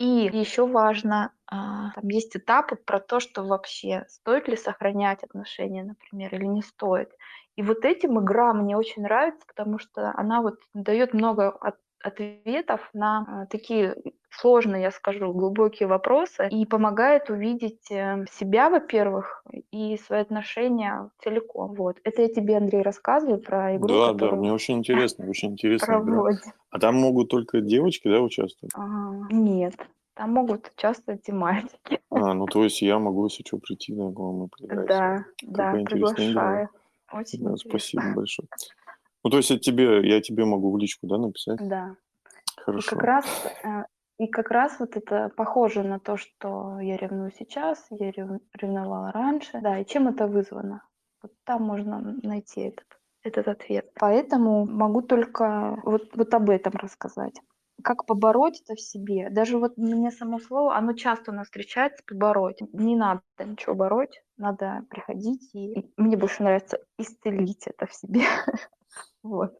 И 0.00 0.06
еще 0.06 0.66
важно, 0.66 1.32
а, 1.46 1.92
там 1.92 2.08
есть 2.08 2.34
этапы 2.36 2.74
про 2.76 3.00
то, 3.00 3.20
что 3.20 3.44
вообще 3.44 4.06
стоит 4.08 4.48
ли 4.48 4.56
сохранять 4.56 5.22
отношения, 5.22 5.84
например, 5.84 6.34
или 6.34 6.46
не 6.46 6.62
стоит. 6.62 7.10
И 7.56 7.62
вот 7.62 7.84
этим 7.84 8.18
игра 8.18 8.54
мне 8.54 8.76
очень 8.78 9.02
нравится, 9.02 9.46
потому 9.46 9.78
что 9.78 10.12
она 10.16 10.40
вот 10.40 10.54
дает 10.74 11.12
много 11.12 11.50
от, 11.50 11.76
ответов 12.02 12.88
на 12.92 13.42
а, 13.42 13.46
такие 13.46 13.96
сложные, 14.30 14.82
я 14.82 14.90
скажу, 14.90 15.32
глубокие 15.32 15.88
вопросы 15.88 16.48
и 16.48 16.64
помогает 16.64 17.30
увидеть 17.30 17.90
э, 17.90 18.24
себя, 18.30 18.70
во-первых, 18.70 19.44
и 19.72 19.98
свои 19.98 20.20
отношения 20.20 21.10
целиком. 21.22 21.74
Вот. 21.74 21.98
Это 22.04 22.22
я 22.22 22.28
тебе, 22.28 22.56
Андрей, 22.56 22.82
рассказываю 22.82 23.40
про 23.40 23.76
игру, 23.76 23.88
Да, 23.88 24.12
да, 24.12 24.32
мне 24.32 24.52
очень 24.52 24.78
интересно, 24.78 25.28
очень 25.28 25.52
интересно. 25.52 26.24
А 26.70 26.78
там 26.78 26.94
могут 26.96 27.28
только 27.28 27.60
девочки, 27.60 28.08
да, 28.08 28.20
участвовать? 28.20 28.72
А, 28.74 29.12
нет, 29.30 29.74
там 30.14 30.32
могут 30.32 30.72
участвовать 30.76 31.28
и 31.28 31.32
мальчики. 31.32 32.00
А, 32.10 32.34
ну 32.34 32.46
то 32.46 32.62
есть 32.62 32.82
я 32.82 32.98
могу, 32.98 33.24
если 33.24 33.42
что, 33.44 33.58
прийти 33.58 33.92
на 33.92 34.10
мы 34.10 34.48
поиграем. 34.48 34.86
Да, 34.86 35.24
да, 35.42 35.72
приглашаю. 35.84 36.68
Очень 37.12 37.42
да, 37.42 37.56
спасибо 37.56 38.14
большое. 38.14 38.46
Ну, 39.22 39.30
то 39.30 39.36
есть 39.36 39.50
это 39.50 39.60
тебе, 39.60 40.08
я 40.08 40.20
тебе 40.20 40.44
могу 40.44 40.72
в 40.72 40.78
личку, 40.78 41.06
да, 41.06 41.18
написать? 41.18 41.58
Да. 41.68 41.96
Хорошо. 42.56 42.86
И 42.86 42.94
как 42.94 43.02
раз, 43.02 43.46
э, 43.64 43.84
и 44.18 44.26
как 44.26 44.50
раз 44.50 44.78
вот 44.78 44.96
это 44.96 45.30
похоже 45.36 45.82
на 45.82 45.98
то, 45.98 46.16
что 46.16 46.78
я 46.80 46.96
ревную 46.96 47.32
сейчас, 47.38 47.86
я 47.90 48.10
ревновала 48.10 49.12
раньше. 49.12 49.60
Да, 49.62 49.78
и 49.78 49.86
чем 49.86 50.08
это 50.08 50.26
вызвано? 50.26 50.82
Вот 51.22 51.32
там 51.44 51.62
можно 51.62 52.18
найти 52.22 52.60
этот, 52.60 52.86
этот 53.22 53.48
ответ. 53.48 53.90
Поэтому 53.98 54.66
могу 54.66 55.02
только 55.02 55.80
вот, 55.84 56.14
вот 56.14 56.34
об 56.34 56.50
этом 56.50 56.74
рассказать. 56.74 57.34
Как 57.82 58.04
побороть 58.04 58.60
это 58.60 58.74
в 58.74 58.80
себе? 58.80 59.30
Даже 59.30 59.56
вот 59.56 59.78
мне 59.78 60.10
само 60.10 60.38
слово, 60.38 60.76
оно 60.76 60.92
часто 60.92 61.30
у 61.30 61.34
нас 61.34 61.46
встречается, 61.46 62.02
побороть. 62.06 62.60
Не 62.72 62.96
надо 62.96 63.22
ничего 63.38 63.74
бороть, 63.74 64.22
надо 64.36 64.84
приходить, 64.90 65.48
и 65.54 65.90
мне 65.96 66.16
больше 66.16 66.42
нравится 66.42 66.78
исцелить 66.98 67.66
это 67.66 67.86
в 67.86 67.94
себе. 67.94 68.24
Вот. 69.22 69.52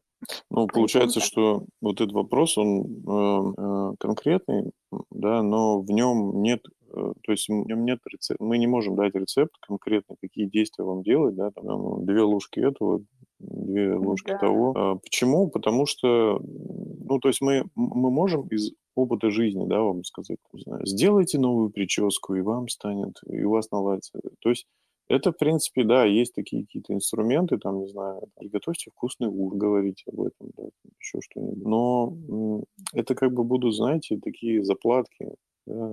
Ну, 0.49 0.67
получается, 0.67 1.19
что 1.19 1.65
вот 1.81 1.99
этот 1.99 2.13
вопрос, 2.13 2.57
он 2.57 2.83
э, 2.83 3.53
э, 3.57 3.95
конкретный, 3.99 4.71
да, 5.09 5.41
но 5.41 5.81
в 5.81 5.89
нем 5.89 6.41
нет, 6.41 6.63
э, 6.93 7.13
то 7.23 7.31
есть 7.31 7.49
в 7.49 7.51
нем 7.51 7.85
нет 7.85 7.99
рецепта, 8.05 8.43
мы 8.43 8.59
не 8.59 8.67
можем 8.67 8.95
дать 8.95 9.15
рецепт 9.15 9.51
конкретно, 9.65 10.15
какие 10.21 10.45
действия 10.45 10.85
вам 10.85 11.01
делать, 11.01 11.35
да, 11.35 11.49
там, 11.51 11.65
ну, 11.65 12.05
две 12.05 12.21
ложки 12.21 12.59
этого, 12.59 13.01
две 13.39 13.95
ложки 13.95 14.31
да. 14.31 14.37
того. 14.37 14.73
А, 14.75 14.95
почему? 14.97 15.49
Потому 15.49 15.87
что, 15.87 16.39
ну, 16.39 17.19
то 17.19 17.27
есть 17.27 17.41
мы, 17.41 17.63
мы 17.75 18.11
можем 18.11 18.47
из 18.49 18.73
опыта 18.93 19.31
жизни, 19.31 19.65
да, 19.65 19.81
вам 19.81 20.03
сказать, 20.03 20.37
не 20.53 20.61
знаю, 20.61 20.85
сделайте 20.85 21.39
новую 21.39 21.71
прическу, 21.71 22.35
и 22.35 22.41
вам 22.41 22.67
станет, 22.67 23.19
и 23.25 23.43
у 23.43 23.51
вас 23.51 23.71
наладится. 23.71 24.19
То 24.39 24.49
есть 24.49 24.67
это, 25.11 25.31
в 25.31 25.37
принципе, 25.37 25.83
да, 25.83 26.05
есть 26.05 26.33
такие 26.33 26.63
какие-то 26.63 26.93
инструменты, 26.93 27.57
там, 27.57 27.79
не 27.79 27.87
знаю, 27.87 28.21
приготовьте 28.39 28.91
вкусный 28.91 29.27
ужин, 29.27 29.57
говорите 29.57 30.03
об 30.07 30.21
этом, 30.21 30.51
да, 30.57 30.63
еще 30.99 31.19
что-нибудь. 31.21 31.65
Но 31.65 32.63
это 32.93 33.15
как 33.15 33.33
бы 33.33 33.43
будут, 33.43 33.75
знаете, 33.75 34.19
такие 34.23 34.63
заплатки, 34.63 35.29
да, 35.67 35.89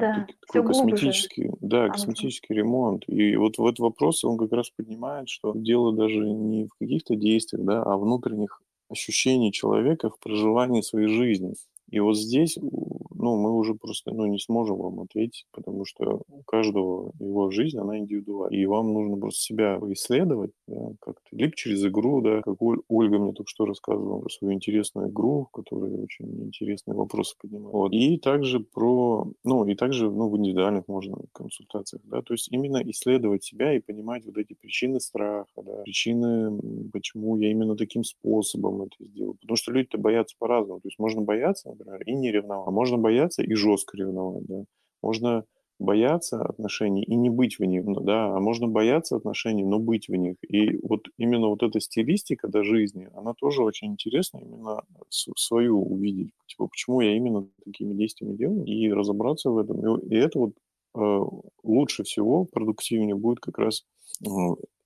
да, 0.00 0.26
такой 0.46 0.66
косметический, 0.66 1.44
глубже. 1.44 1.58
да, 1.60 1.88
косметический 1.88 2.54
ремонт. 2.54 3.04
И 3.08 3.36
вот 3.36 3.58
в 3.58 3.66
этот 3.66 3.80
вопрос 3.80 4.24
он 4.24 4.38
как 4.38 4.52
раз 4.52 4.70
поднимает, 4.70 5.28
что 5.28 5.52
дело 5.54 5.92
даже 5.94 6.18
не 6.18 6.66
в 6.66 6.74
каких-то 6.78 7.14
действиях, 7.14 7.64
да, 7.64 7.82
а 7.82 7.96
внутренних 7.96 8.62
ощущений 8.88 9.52
человека 9.52 10.10
в 10.10 10.18
проживании 10.18 10.82
своей 10.82 11.08
жизни. 11.08 11.54
И 11.92 12.00
вот 12.00 12.16
здесь, 12.16 12.56
ну, 12.58 13.36
мы 13.36 13.52
уже 13.56 13.74
просто, 13.74 14.12
ну, 14.12 14.26
не 14.26 14.38
сможем 14.38 14.78
вам 14.78 15.00
ответить, 15.00 15.46
потому 15.52 15.84
что 15.84 16.22
у 16.28 16.42
каждого 16.42 17.12
его 17.20 17.50
жизнь, 17.50 17.78
она 17.78 17.98
индивидуальна. 17.98 18.56
И 18.56 18.64
вам 18.64 18.94
нужно 18.94 19.18
просто 19.18 19.40
себя 19.40 19.78
исследовать, 19.90 20.52
да, 20.66 20.92
как-то, 21.00 21.28
либо 21.30 21.52
через 21.54 21.84
игру, 21.84 22.22
да, 22.22 22.40
как 22.40 22.56
Ольга 22.88 23.18
мне 23.18 23.32
только 23.32 23.50
что 23.50 23.66
рассказывала 23.66 24.20
про 24.20 24.30
свою 24.30 24.54
интересную 24.54 25.10
игру, 25.10 25.48
в 25.48 25.50
которой 25.50 26.02
очень 26.02 26.46
интересные 26.46 26.94
вопросы 26.96 27.36
поднимает. 27.40 27.74
Вот. 27.74 27.92
И 27.92 28.16
также 28.16 28.60
про, 28.60 29.30
ну, 29.44 29.66
и 29.66 29.74
также, 29.74 30.10
ну, 30.10 30.30
в 30.30 30.36
индивидуальных 30.38 30.88
можно 30.88 31.18
консультациях, 31.32 32.02
да, 32.06 32.22
то 32.22 32.32
есть 32.32 32.50
именно 32.50 32.82
исследовать 32.90 33.44
себя 33.44 33.76
и 33.76 33.80
понимать 33.80 34.24
вот 34.24 34.38
эти 34.38 34.54
причины 34.54 34.98
страха, 34.98 35.62
да, 35.62 35.82
причины, 35.82 36.58
почему 36.90 37.36
я 37.36 37.50
именно 37.50 37.76
таким 37.76 38.02
способом 38.02 38.82
это 38.82 38.96
сделал. 38.98 39.34
Потому 39.34 39.56
что 39.56 39.72
люди-то 39.72 39.98
боятся 39.98 40.34
по-разному. 40.38 40.80
То 40.80 40.88
есть 40.88 40.98
можно 40.98 41.20
бояться, 41.20 41.70
например, 41.84 42.02
и 42.06 42.14
не 42.14 42.32
ревновать. 42.32 42.68
А 42.68 42.70
можно 42.70 42.98
бояться 42.98 43.42
и 43.42 43.54
жестко 43.54 43.96
ревновать, 43.96 44.44
да. 44.46 44.64
Можно 45.02 45.44
бояться 45.82 46.42
отношений 46.42 47.02
и 47.02 47.14
не 47.14 47.28
быть 47.28 47.58
в 47.58 47.64
них, 47.64 47.84
да, 47.84 48.34
а 48.36 48.40
можно 48.40 48.68
бояться 48.68 49.16
отношений, 49.16 49.64
но 49.64 49.78
быть 49.78 50.08
в 50.08 50.14
них. 50.14 50.36
И 50.48 50.78
вот 50.82 51.08
именно 51.18 51.48
вот 51.48 51.62
эта 51.62 51.80
стилистика 51.80 52.48
до 52.48 52.62
жизни, 52.62 53.08
она 53.14 53.34
тоже 53.34 53.62
очень 53.62 53.88
интересна, 53.88 54.38
именно 54.38 54.82
свою 55.10 55.82
увидеть, 55.82 56.30
типа, 56.46 56.68
почему 56.68 57.00
я 57.00 57.16
именно 57.16 57.48
такими 57.64 57.94
действиями 57.94 58.36
делаю, 58.36 58.64
и 58.64 58.90
разобраться 58.92 59.50
в 59.50 59.58
этом. 59.58 59.98
И, 59.98 60.14
это 60.14 60.38
вот 60.38 60.52
э, 60.94 61.20
лучше 61.64 62.04
всего, 62.04 62.44
продуктивнее 62.44 63.16
будет 63.16 63.40
как 63.40 63.58
раз 63.58 63.84
э, 64.24 64.28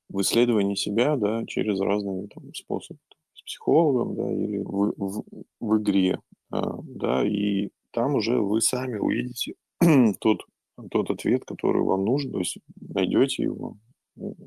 в 0.09 0.21
исследовании 0.21 0.75
себя, 0.75 1.17
да, 1.17 1.45
через 1.47 1.81
разные 1.81 2.29
там, 2.29 2.55
способы. 2.55 2.99
С 3.35 3.43
психологом, 3.43 4.15
да, 4.15 4.33
или 4.33 4.59
в, 4.59 4.95
в, 4.97 5.25
в 5.61 5.77
игре, 5.79 6.21
да, 6.51 7.27
и 7.27 7.71
там 7.93 8.15
уже 8.15 8.41
вы 8.41 8.61
сами 8.61 8.99
увидите 8.99 9.55
тот, 10.21 10.43
тот 10.91 11.11
ответ, 11.11 11.45
который 11.45 11.83
вам 11.83 12.05
нужен, 12.05 12.33
то 12.33 12.39
есть 12.39 12.59
найдете 12.77 13.45
его, 13.45 13.77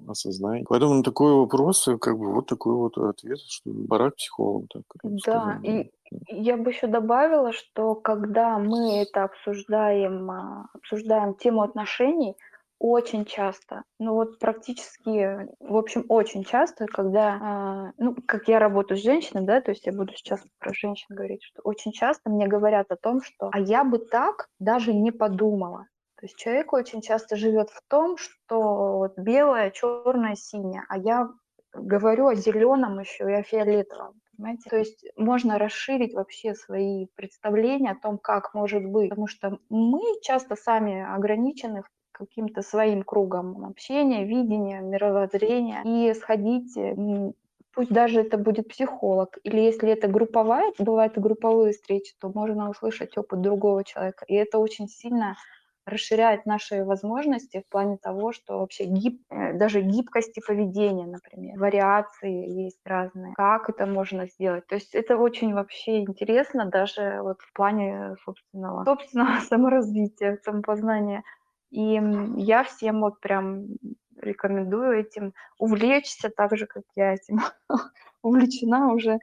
осознаете. 0.08 0.66
Поэтому 0.68 0.96
на 0.96 1.04
такой 1.04 1.34
вопрос, 1.34 1.88
э, 1.88 1.98
как 1.98 2.18
бы 2.18 2.34
вот 2.34 2.48
такой 2.48 2.74
вот 2.74 2.98
ответ, 2.98 3.40
что 3.40 3.72
пора 3.88 4.12
к 4.12 4.16
психологу. 4.16 4.68
Так, 4.72 4.84
да, 5.26 5.60
и 5.64 5.92
я 6.30 6.58
бы 6.58 6.72
еще 6.72 6.88
добавила, 6.88 7.52
что 7.52 7.96
когда 7.96 8.58
мы 8.58 8.98
это 9.02 9.26
обсуждаем, 9.26 10.30
а, 10.32 10.68
обсуждаем 10.74 11.36
тему 11.36 11.62
отношений, 11.62 12.36
очень 12.80 13.26
часто, 13.26 13.84
ну 14.00 14.14
вот 14.14 14.40
практически, 14.40 15.48
в 15.60 15.76
общем, 15.76 16.06
очень 16.08 16.44
часто, 16.46 16.86
когда, 16.86 17.92
э, 17.98 18.02
ну, 18.02 18.16
как 18.26 18.48
я 18.48 18.58
работаю 18.58 18.98
с 18.98 19.04
женщиной, 19.04 19.46
да, 19.46 19.62
то 19.62 19.72
есть 19.72 19.86
я 19.86 19.92
буду 19.92 20.14
сейчас 20.16 20.42
про 20.60 20.74
женщин 20.74 21.08
говорить, 21.10 21.44
что 21.44 21.62
очень 21.64 21.92
часто 21.92 22.30
мне 22.30 22.48
говорят 22.48 22.90
о 22.92 22.96
том, 22.96 23.22
что 23.22 23.50
«а 23.52 23.60
я 23.60 23.84
бы 23.84 24.00
так 24.00 24.48
даже 24.60 24.94
не 24.94 25.12
подумала». 25.12 25.88
То 26.16 26.26
есть 26.26 26.38
человек 26.38 26.74
очень 26.74 27.02
часто 27.02 27.36
живет 27.36 27.70
в 27.70 27.82
том, 27.90 28.18
что 28.18 28.98
вот 28.98 29.18
белое, 29.18 29.72
черное, 29.72 30.36
синее, 30.36 30.84
а 30.90 30.98
я 30.98 31.30
говорю 31.74 32.28
о 32.28 32.36
зеленом 32.36 33.00
еще 33.00 33.30
и 33.30 33.36
о 33.36 33.44
фиолетовом. 33.44 34.20
Понимаете? 34.36 34.70
То 34.70 34.78
есть 34.78 35.06
можно 35.18 35.58
расширить 35.58 36.14
вообще 36.14 36.56
свои 36.56 37.08
представления 37.16 37.92
о 37.92 38.00
том, 38.00 38.18
как 38.18 38.54
может 38.54 38.86
быть. 38.86 39.10
Потому 39.10 39.28
что 39.28 39.60
мы 39.70 40.02
часто 40.22 40.56
сами 40.56 41.02
ограничены 41.14 41.84
в 41.84 41.90
каким-то 42.20 42.62
своим 42.62 43.04
кругом 43.04 43.66
общения, 43.66 44.26
видения, 44.26 44.82
мировоззрения 44.82 45.82
и 45.84 46.14
сходить 46.14 46.78
пусть 47.74 47.92
даже 47.92 48.22
это 48.22 48.38
будет 48.38 48.68
психолог, 48.68 49.38
или 49.44 49.62
если 49.62 49.90
это 49.90 50.08
групповая, 50.08 50.74
бывают 50.80 51.18
и 51.18 51.22
групповые 51.22 51.72
встречи, 51.72 52.14
то 52.20 52.30
можно 52.30 52.70
услышать 52.70 53.18
опыт 53.18 53.42
другого 53.42 53.84
человека. 53.84 54.26
И 54.28 54.34
это 54.34 54.58
очень 54.58 54.88
сильно 54.88 55.38
расширяет 55.86 56.46
наши 56.46 56.84
возможности 56.84 57.64
в 57.66 57.72
плане 57.72 57.98
того, 57.98 58.32
что 58.32 58.60
вообще 58.60 58.84
гиб, 58.86 59.22
э, 59.32 59.54
даже 59.54 59.82
гибкости 59.82 60.42
поведения, 60.46 61.06
например, 61.06 61.58
вариации 61.58 62.64
есть 62.64 62.80
разные, 62.86 63.34
как 63.36 63.70
это 63.70 63.86
можно 63.86 64.28
сделать. 64.28 64.68
То 64.68 64.76
есть 64.76 64.94
это 64.94 65.18
очень 65.18 65.54
вообще 65.54 66.02
интересно 66.02 66.66
даже 66.66 67.22
вот 67.22 67.42
в 67.42 67.54
плане 67.54 68.16
собственного, 68.24 68.84
собственного 68.86 69.40
саморазвития, 69.50 70.40
самопознания. 70.44 71.24
И 71.72 72.00
я 72.38 72.64
всем 72.64 73.02
вот 73.02 73.20
прям 73.20 73.68
рекомендую 74.18 75.00
этим 75.00 75.34
увлечься 75.58 76.30
так 76.30 76.58
же, 76.58 76.66
как 76.66 76.84
я 76.96 77.14
этим 77.14 77.40
увлечена 78.22 78.94
уже 78.94 79.20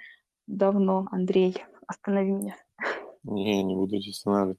давно. 0.47 1.07
Андрей, 1.11 1.65
останови 1.87 2.31
меня. 2.31 2.57
Не, 3.27 3.63
не 3.63 3.75
буду 3.75 4.01
тебя 4.01 4.11
останавливать. 4.11 4.59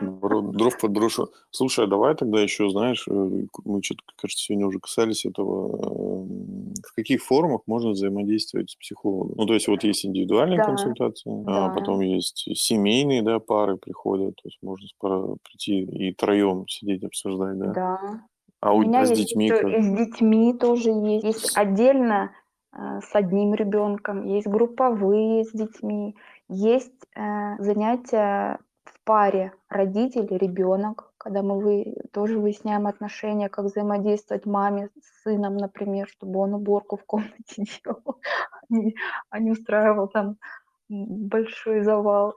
Дров 0.00 0.78
подброшу. 0.80 1.28
Слушай, 1.50 1.84
а 1.84 1.88
давай 1.88 2.14
тогда 2.14 2.40
еще, 2.40 2.68
знаешь, 2.70 3.06
э, 3.08 3.12
мы 3.64 3.82
что-то, 3.82 4.02
кажется, 4.16 4.44
сегодня 4.44 4.66
уже 4.66 4.80
касались 4.80 5.24
этого. 5.24 5.76
Эм, 5.76 6.74
в 6.84 6.94
каких 6.94 7.22
формах 7.22 7.62
можно 7.66 7.90
взаимодействовать 7.90 8.70
с 8.70 8.76
психологом? 8.76 9.34
Ну, 9.36 9.46
то 9.46 9.54
есть 9.54 9.68
вот 9.68 9.84
есть 9.84 10.04
индивидуальные 10.04 10.58
да. 10.58 10.64
консультации, 10.64 11.42
а 11.42 11.44
да. 11.44 11.66
а 11.66 11.70
потом 11.70 12.00
есть 12.00 12.48
семейные, 12.56 13.22
да, 13.22 13.38
пары 13.38 13.76
приходят, 13.76 14.34
то 14.36 14.48
есть 14.48 14.58
можно 14.62 15.36
прийти 15.44 15.82
и 15.82 16.12
троем 16.12 16.66
сидеть 16.68 17.04
обсуждать, 17.04 17.58
да? 17.58 17.72
Да. 17.72 18.20
А 18.60 18.72
у, 18.72 18.78
у 18.78 18.82
меня 18.82 19.00
а 19.00 19.06
с 19.06 19.12
детьми? 19.12 19.48
Как? 19.48 19.64
И 19.64 19.80
с 19.80 19.96
детьми 19.96 20.54
тоже 20.58 20.90
есть. 20.90 21.24
Есть 21.24 21.56
отдельно 21.56 22.32
э, 22.72 23.00
с 23.00 23.14
одним 23.14 23.54
ребенком, 23.54 24.26
есть 24.26 24.46
групповые 24.46 25.44
с 25.44 25.52
детьми, 25.52 26.16
есть 26.50 27.06
э, 27.14 27.56
занятия 27.58 28.58
в 28.84 29.04
паре 29.04 29.52
родитель 29.68 30.26
ребенок, 30.36 31.12
когда 31.16 31.42
мы 31.42 31.60
вы, 31.60 31.94
тоже 32.12 32.38
выясняем 32.38 32.86
отношения, 32.86 33.48
как 33.48 33.66
взаимодействовать 33.66 34.46
маме 34.46 34.90
с 35.00 35.22
сыном, 35.22 35.56
например, 35.56 36.08
чтобы 36.08 36.40
он 36.40 36.54
уборку 36.54 36.96
в 36.96 37.04
комнате 37.04 37.64
делал, 37.84 38.20
а 39.30 39.38
не 39.38 39.52
устраивал 39.52 40.08
там 40.08 40.36
большой 40.88 41.82
завал. 41.82 42.34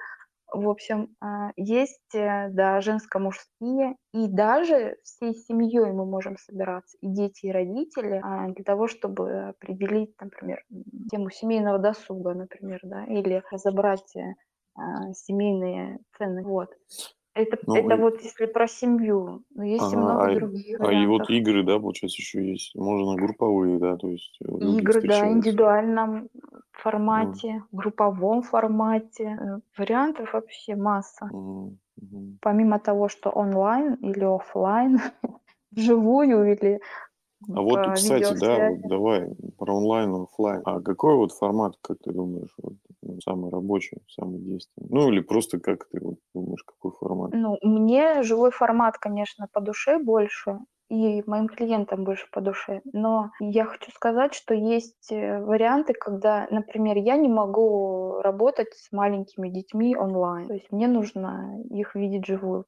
В 0.54 0.70
общем, 0.70 1.16
а, 1.20 1.52
есть, 1.56 2.14
э, 2.14 2.50
да, 2.52 2.80
женско-мужские, 2.80 3.96
и 4.14 4.28
даже 4.28 4.98
всей 5.04 5.34
семьей 5.34 5.92
мы 5.92 6.06
можем 6.06 6.38
собираться, 6.38 6.96
и 7.02 7.08
дети, 7.08 7.48
и 7.48 7.52
родители, 7.52 8.22
а, 8.24 8.50
для 8.50 8.64
того, 8.64 8.88
чтобы 8.88 9.50
определить, 9.50 10.14
например, 10.22 10.64
тему 11.12 11.32
семейного 11.32 11.80
досуга, 11.80 12.36
например, 12.36 12.80
да, 12.84 13.04
или 13.06 13.42
разобрать 13.50 14.16
э, 14.16 14.36
а, 14.76 15.12
семейные 15.14 16.00
цены. 16.16 16.44
Вот. 16.44 16.70
Это, 17.36 17.58
ну, 17.66 17.76
это 17.76 17.96
и... 17.96 17.98
вот 17.98 18.22
если 18.22 18.46
про 18.46 18.68
семью, 18.68 19.44
но 19.56 19.64
есть 19.64 19.84
ага, 19.84 19.94
и 19.94 19.98
много 19.98 20.24
а, 20.24 20.36
других 20.36 20.80
А 20.80 20.94
и 20.94 21.06
вот 21.08 21.30
игры, 21.32 21.64
да, 21.64 21.80
получается, 21.80 22.22
еще 22.22 22.52
есть. 22.52 22.76
Можно 22.76 23.16
групповые, 23.16 23.80
да, 23.80 23.98
то 23.98 24.08
есть 24.08 24.38
э, 24.42 24.52
Игры, 24.52 25.02
да, 25.02 25.32
индивидуальном 25.32 26.30
формате, 26.72 27.48
mm. 27.48 27.62
групповом 27.72 28.44
формате. 28.44 29.38
Э, 29.40 29.60
вариантов 29.78 30.34
вообще 30.34 30.76
масса. 30.76 31.28
Mm. 31.34 31.76
Mm. 32.02 32.38
Помимо 32.40 32.80
того, 32.80 33.10
что 33.10 33.32
онлайн 33.32 33.96
или 33.96 34.24
офлайн, 34.24 35.00
вживую 35.72 36.54
или 36.54 36.82
а 37.50 37.62
вот, 37.62 37.94
кстати, 37.96 38.40
да, 38.40 38.70
вот 38.70 38.82
давай 38.88 39.36
про 39.58 39.76
онлайн, 39.76 40.14
офлайн. 40.16 40.62
А 40.66 40.80
какой 40.82 41.16
вот 41.16 41.34
формат, 41.34 41.76
как 41.82 41.98
ты 42.00 42.12
думаешь, 42.12 42.54
вот, 42.62 42.76
ну, 43.06 43.20
самый 43.22 43.52
рабочий, 43.52 43.98
самый 44.08 44.40
действенный? 44.40 44.88
Ну, 44.90 45.10
или 45.12 45.22
просто 45.22 45.60
как 45.60 45.88
ты 45.90 46.00
вот 46.00 46.20
думаешь, 46.34 46.64
какой 46.64 46.92
формат? 46.92 47.32
Ну, 47.34 47.58
мне 47.62 48.24
живой 48.24 48.52
формат, 48.52 48.98
конечно, 48.98 49.48
по 49.52 49.62
душе 49.62 50.00
больше. 50.00 50.60
и 50.90 51.24
моим 51.26 51.48
клиентам 51.48 52.04
больше 52.04 52.28
по 52.32 52.42
душе. 52.42 52.82
Но 52.94 53.32
я 53.40 53.66
хочу 53.66 53.92
сказать, 53.92 54.34
что 54.34 54.54
есть 54.54 55.12
э, 55.12 55.40
варианты, 55.42 55.94
когда, 55.94 56.48
например, 56.52 56.98
я 56.98 57.18
не 57.18 57.30
могу 57.30 58.22
работать 58.22 58.74
с 58.74 58.92
маленькими 58.92 59.50
детьми 59.50 59.96
онлайн. 59.96 60.48
То 60.48 60.54
есть 60.54 60.72
мне 60.72 60.88
нужно 60.88 61.62
их 61.72 61.96
видеть 61.96 62.26
живую. 62.26 62.66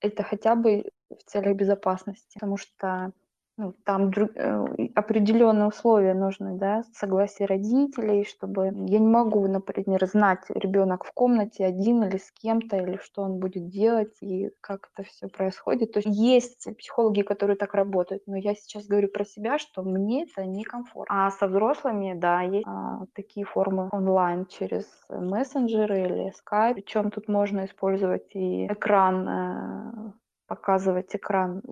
Это 0.00 0.22
хотя 0.22 0.56
бы 0.56 0.84
в 1.10 1.22
целях 1.30 1.56
безопасности, 1.56 2.34
потому 2.34 2.56
что 2.56 3.12
ну, 3.60 3.74
там 3.84 4.10
друг, 4.10 4.30
э, 4.34 4.88
определенные 4.94 5.68
условия 5.68 6.14
нужны, 6.14 6.56
да, 6.56 6.82
согласие 6.94 7.46
родителей, 7.46 8.24
чтобы 8.24 8.64
я 8.64 8.98
не 8.98 9.06
могу, 9.06 9.46
например, 9.46 10.06
знать 10.06 10.44
ребенок 10.48 11.04
в 11.04 11.12
комнате 11.12 11.66
один 11.66 12.02
или 12.04 12.16
с 12.16 12.32
кем-то, 12.32 12.78
или 12.78 12.96
что 12.96 13.20
он 13.22 13.38
будет 13.38 13.68
делать, 13.68 14.16
и 14.22 14.50
как 14.62 14.88
это 14.94 15.06
все 15.06 15.28
происходит. 15.28 15.92
То 15.92 15.98
есть 15.98 16.08
есть 16.08 16.68
психологи, 16.78 17.20
которые 17.20 17.56
так 17.56 17.74
работают, 17.74 18.22
но 18.26 18.36
я 18.36 18.54
сейчас 18.54 18.86
говорю 18.86 19.08
про 19.08 19.24
себя, 19.26 19.58
что 19.58 19.82
мне 19.82 20.24
это 20.24 20.46
некомфортно. 20.46 21.26
А 21.26 21.30
со 21.30 21.46
взрослыми, 21.46 22.14
да, 22.14 22.40
есть 22.40 22.66
а, 22.66 23.04
такие 23.14 23.44
формы 23.44 23.90
онлайн 23.92 24.46
через 24.46 24.86
мессенджеры 25.10 26.00
или 26.00 26.32
скайп, 26.34 26.76
причем 26.76 27.10
тут 27.10 27.28
можно 27.28 27.66
использовать 27.66 28.34
и 28.34 28.66
экран 28.68 29.28
э, 29.28 30.12
показывать 30.50 31.14
экран. 31.14 31.62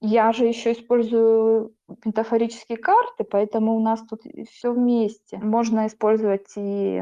Я 0.00 0.32
же 0.32 0.46
еще 0.46 0.72
использую 0.72 1.74
метафорические 2.04 2.78
карты, 2.78 3.24
поэтому 3.24 3.76
у 3.76 3.80
нас 3.80 4.00
тут 4.08 4.20
все 4.48 4.72
вместе. 4.72 5.38
Можно 5.38 5.88
использовать 5.88 6.56
и 6.56 6.98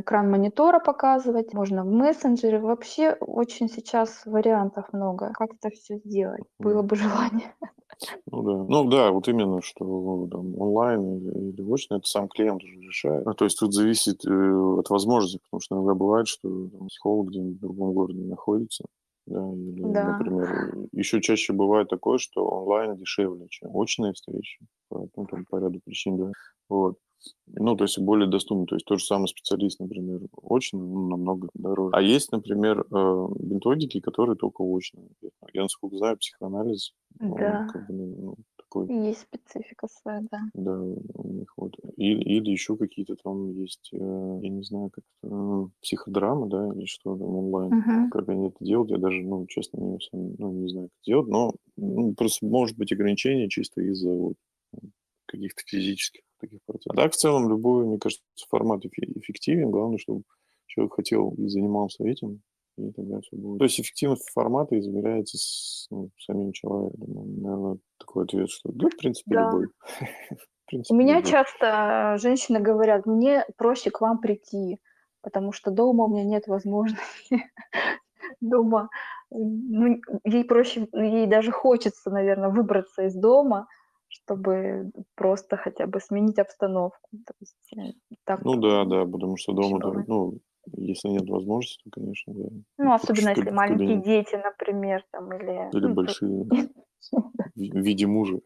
экран 0.00 0.30
монитора 0.30 0.80
показывать, 0.80 1.54
можно 1.54 1.84
в 1.84 1.92
мессенджере. 1.92 2.58
Вообще 2.58 3.12
очень 3.20 3.68
сейчас 3.68 4.26
вариантов 4.26 4.92
много. 4.92 5.32
Как 5.32 5.50
это 5.54 5.70
все 5.70 5.98
сделать? 5.98 6.42
Было 6.58 6.82
бы 6.82 6.96
желание. 6.96 7.54
Ну 8.30 8.42
да, 8.42 8.64
ну 8.68 8.90
да, 8.90 9.12
вот 9.12 9.28
именно, 9.28 9.62
что 9.62 10.28
там, 10.30 10.60
онлайн 10.60 11.16
или, 11.16 11.50
или 11.50 11.62
очно, 11.72 11.96
это 11.96 12.06
сам 12.06 12.28
клиент 12.28 12.62
уже 12.62 12.74
решает. 12.80 13.24
Ну, 13.24 13.34
то 13.34 13.44
есть 13.44 13.58
тут 13.58 13.72
зависит 13.72 14.26
э, 14.26 14.30
от 14.78 14.90
возможности, 14.90 15.38
потому 15.44 15.60
что 15.60 15.76
иногда 15.76 15.94
бывает, 15.94 16.26
что 16.26 16.68
там, 16.68 16.88
психолог 16.88 17.28
где-нибудь 17.28 17.58
в 17.58 17.60
другом 17.60 17.92
городе 17.92 18.20
находится, 18.24 18.84
да, 19.26 19.40
Да. 19.92 20.04
например, 20.04 20.86
еще 20.92 21.20
чаще 21.20 21.52
бывает 21.52 21.88
такое, 21.88 22.18
что 22.18 22.44
онлайн 22.46 22.96
дешевле, 22.96 23.46
чем 23.48 23.70
очные 23.74 24.12
встречи, 24.12 24.58
по, 24.88 25.08
ну, 25.16 25.26
там, 25.26 25.44
по 25.46 25.56
ряду 25.58 25.80
причин, 25.84 26.16
да. 26.16 26.32
Вот. 26.68 26.98
Ну, 27.46 27.74
то 27.74 27.84
есть 27.84 27.98
более 27.98 28.28
доступно. 28.28 28.66
То 28.66 28.74
есть 28.76 28.84
тот 28.84 28.98
же 29.00 29.06
самый 29.06 29.28
специалист, 29.28 29.80
например, 29.80 30.20
очно, 30.42 30.78
ну, 30.78 31.08
намного 31.08 31.48
дороже. 31.54 31.96
А 31.96 32.02
есть, 32.02 32.30
например, 32.32 32.80
э, 32.80 33.26
методики, 33.40 34.00
которые 34.00 34.36
только 34.36 34.62
очно. 34.62 35.02
Я, 35.54 35.62
насколько 35.62 35.96
знаю, 35.96 36.18
психоанализ, 36.18 36.92
он 37.20 37.38
Да. 37.38 37.66
как 37.66 37.86
бы, 37.86 37.94
ну, 37.94 38.34
такой, 38.74 39.06
Есть 39.06 39.20
специфика 39.20 39.88
своя, 39.88 40.22
да. 40.30 40.40
да, 40.54 40.78
у 40.80 41.28
них 41.28 41.52
вот. 41.56 41.76
Или, 41.96 42.22
или 42.22 42.50
еще 42.50 42.76
какие-то 42.76 43.16
там 43.16 43.50
есть, 43.52 43.90
э, 43.92 43.96
я 43.96 44.48
не 44.48 44.62
знаю, 44.62 44.90
как 44.90 45.04
это, 45.22 45.34
э, 45.34 45.66
психодрамы, 45.80 46.48
да, 46.48 46.68
или 46.74 46.86
что 46.86 47.16
там 47.16 47.28
онлайн. 47.28 47.74
Мгм. 47.74 48.10
Как 48.10 48.28
они 48.28 48.48
это 48.48 48.56
делают, 48.64 48.90
я 48.90 48.98
даже, 48.98 49.22
ну, 49.22 49.46
честно, 49.46 49.78
не, 49.78 50.00
сам- 50.00 50.34
ну, 50.38 50.52
не 50.52 50.68
знаю, 50.68 50.88
как 50.88 51.04
делать, 51.04 51.28
но 51.28 51.52
ну, 51.76 52.14
просто 52.14 52.46
может 52.46 52.76
быть 52.76 52.92
ограничение 52.92 53.48
чисто 53.48 53.80
из-за 53.82 54.10
вот, 54.10 54.34
каких-то 55.26 55.62
физических 55.66 56.22
таких 56.40 56.60
процессов. 56.66 56.92
А 56.92 56.96
так, 56.96 57.12
в 57.12 57.16
целом, 57.16 57.48
любой, 57.48 57.86
мне 57.86 57.98
кажется, 57.98 58.22
формат 58.48 58.84
эффе- 58.84 59.12
эффективен. 59.18 59.70
Главное, 59.70 59.98
чтобы 59.98 60.22
человек 60.66 60.94
хотел 60.94 61.30
и 61.38 61.48
занимался 61.48 62.04
этим, 62.06 62.42
и 62.76 62.90
тогда 62.90 63.20
все 63.20 63.36
будет. 63.36 63.58
То 63.58 63.64
есть 63.64 63.80
эффективность 63.80 64.28
формата 64.30 64.78
измеряется 64.78 65.38
с 65.38 65.86
ну, 65.90 66.10
самим 66.18 66.52
человеком. 66.52 67.04
Ну, 67.06 67.24
Наверное, 67.40 67.78
такой 68.14 68.24
ответ, 68.24 68.50
что 68.50 68.70
да, 68.72 68.88
в 68.88 68.96
принципе, 68.96 69.34
Да. 69.34 69.50
любой. 69.50 69.68
У 70.90 70.94
меня 70.94 71.18
любой. 71.18 71.30
часто 71.30 72.16
женщины 72.18 72.58
говорят, 72.58 73.06
мне 73.06 73.44
проще 73.58 73.90
к 73.90 74.00
вам 74.00 74.18
прийти, 74.18 74.78
потому 75.22 75.52
что 75.52 75.70
дома 75.70 76.04
у 76.04 76.08
меня 76.08 76.24
нет 76.24 76.46
возможности. 76.46 77.00
Дома, 78.40 78.88
ну, 79.30 80.00
ей 80.24 80.44
проще, 80.44 80.88
ей 80.92 81.26
даже 81.26 81.52
хочется, 81.52 82.10
наверное, 82.10 82.48
выбраться 82.48 83.02
из 83.02 83.14
дома, 83.14 83.66
чтобы 84.08 84.90
просто 85.14 85.56
хотя 85.56 85.86
бы 85.86 86.00
сменить 86.00 86.38
обстановку. 86.38 87.10
То 87.26 87.34
есть 87.40 87.72
э, 87.76 87.92
так 88.24 88.42
Ну 88.42 88.56
да, 88.56 88.84
да, 88.84 89.04
потому 89.04 89.36
что 89.36 89.52
дома, 89.52 89.78
бывает. 89.78 90.08
ну, 90.08 90.38
если 90.72 91.08
нет 91.08 91.28
возможности, 91.28 91.82
то, 91.84 91.90
конечно, 91.90 92.32
да. 92.34 92.48
Ну, 92.78 92.92
особенно 92.92 93.30
если 93.30 93.50
маленькие 93.50 94.02
дети, 94.02 94.34
например, 94.36 95.04
там, 95.10 95.32
или... 95.32 95.68
Или 95.76 95.86
ну, 95.86 95.94
большие, 95.94 96.46
в 97.12 97.50
виде 97.56 98.06
мужа. 98.06 98.40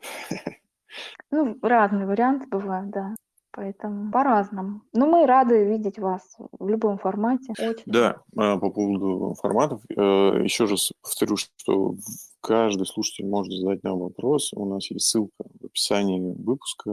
Ну, 1.30 1.58
разные 1.62 2.06
варианты 2.06 2.46
бывают, 2.48 2.90
да. 2.90 3.14
Поэтому 3.50 4.12
по-разному. 4.12 4.82
Но 4.92 5.06
мы 5.06 5.26
рады 5.26 5.64
видеть 5.64 5.98
вас 5.98 6.36
в 6.58 6.68
любом 6.68 6.98
формате. 6.98 7.52
Очень. 7.58 7.82
Да, 7.86 8.22
а, 8.36 8.56
по 8.56 8.70
поводу 8.70 9.34
форматов, 9.40 9.82
э, 9.90 9.94
еще 10.44 10.66
раз 10.66 10.92
повторю, 11.02 11.36
что 11.36 11.96
каждый 12.40 12.86
слушатель 12.86 13.26
может 13.26 13.52
задать 13.52 13.82
нам 13.82 13.98
вопрос. 13.98 14.52
У 14.52 14.64
нас 14.64 14.90
есть 14.90 15.06
ссылка 15.06 15.44
в 15.60 15.66
описании 15.66 16.34
выпуска. 16.38 16.92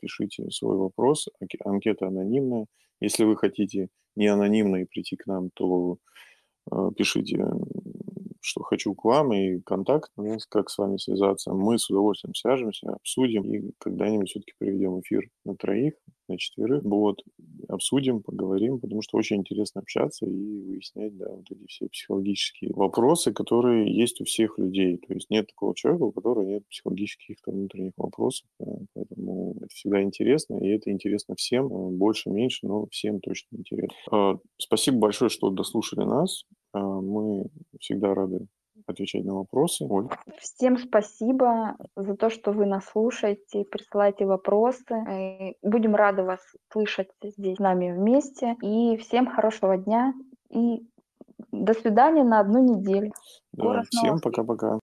Пишите 0.00 0.50
свой 0.50 0.76
вопрос. 0.76 1.28
Анке- 1.40 1.60
Анкета 1.64 2.08
анонимная. 2.08 2.66
Если 3.00 3.24
вы 3.24 3.36
хотите 3.36 3.88
не 4.16 4.26
анонимно 4.26 4.76
и 4.76 4.84
прийти 4.84 5.16
к 5.16 5.26
нам, 5.26 5.50
то 5.50 5.98
э, 6.72 6.90
пишите, 6.96 7.46
что 8.48 8.62
хочу 8.62 8.94
к 8.94 9.04
вам 9.04 9.32
и 9.32 9.60
контакт, 9.60 10.10
у 10.16 10.22
нас, 10.22 10.46
как 10.46 10.70
с 10.70 10.78
вами 10.78 10.96
связаться. 10.96 11.52
Мы 11.52 11.78
с 11.78 11.90
удовольствием 11.90 12.34
свяжемся, 12.34 12.90
обсудим 12.90 13.42
и 13.42 13.72
когда-нибудь 13.78 14.30
все-таки 14.30 14.52
проведем 14.58 15.00
эфир 15.00 15.28
на 15.44 15.54
троих, 15.54 15.94
на 16.28 16.38
четверых. 16.38 16.82
Вот, 16.84 17.22
обсудим, 17.68 18.22
поговорим, 18.22 18.80
потому 18.80 19.02
что 19.02 19.18
очень 19.18 19.36
интересно 19.36 19.80
общаться 19.80 20.26
и 20.26 20.60
выяснять, 20.62 21.16
да, 21.16 21.30
вот 21.30 21.44
эти 21.50 21.66
все 21.66 21.88
психологические 21.88 22.72
вопросы, 22.74 23.32
которые 23.32 23.94
есть 23.94 24.20
у 24.20 24.24
всех 24.24 24.58
людей. 24.58 24.98
То 24.98 25.14
есть 25.14 25.30
нет 25.30 25.48
такого 25.48 25.74
человека, 25.74 26.04
у 26.04 26.12
которого 26.12 26.44
нет 26.44 26.66
психологических 26.68 27.36
там, 27.44 27.54
внутренних 27.54 27.92
вопросов. 27.96 28.46
да. 28.58 28.72
Поэтому 28.94 29.56
это 29.58 29.68
всегда 29.74 30.02
интересно, 30.02 30.58
и 30.58 30.68
это 30.68 30.90
интересно 30.90 31.34
всем, 31.36 31.66
э, 31.66 31.90
больше, 31.90 32.30
меньше, 32.30 32.66
но 32.66 32.86
всем 32.90 33.20
точно 33.20 33.56
интересно. 33.56 33.94
Э, 34.12 34.38
Спасибо 34.56 34.98
большое, 34.98 35.28
что 35.28 35.50
дослушали 35.50 36.04
нас. 36.04 36.44
Э, 36.78 37.00
Мы 37.00 37.46
всегда 37.80 38.14
рады 38.14 38.46
отвечать 38.86 39.24
на 39.24 39.34
вопросы. 39.34 39.84
Оль, 39.88 40.08
Всем 40.38 40.78
спасибо 40.78 41.76
за 41.96 42.16
то, 42.16 42.30
что 42.30 42.52
вы 42.52 42.66
нас 42.66 42.84
слушаете, 42.86 43.64
присылаете 43.64 44.26
вопросы. 44.26 44.94
Э, 44.94 45.52
Будем 45.62 45.94
рады 45.94 46.22
вас 46.22 46.40
слышать 46.72 47.08
здесь 47.22 47.56
с 47.56 47.60
нами 47.60 47.92
вместе. 47.92 48.56
И 48.62 48.96
всем 48.96 49.26
хорошего 49.26 49.76
дня 49.76 50.14
и 50.50 50.86
до 51.52 51.74
свидания 51.74 52.24
на 52.24 52.40
одну 52.40 52.62
неделю. 52.62 53.12
да, 53.52 53.82
всем 53.90 54.18
пока-пока. 54.20 54.76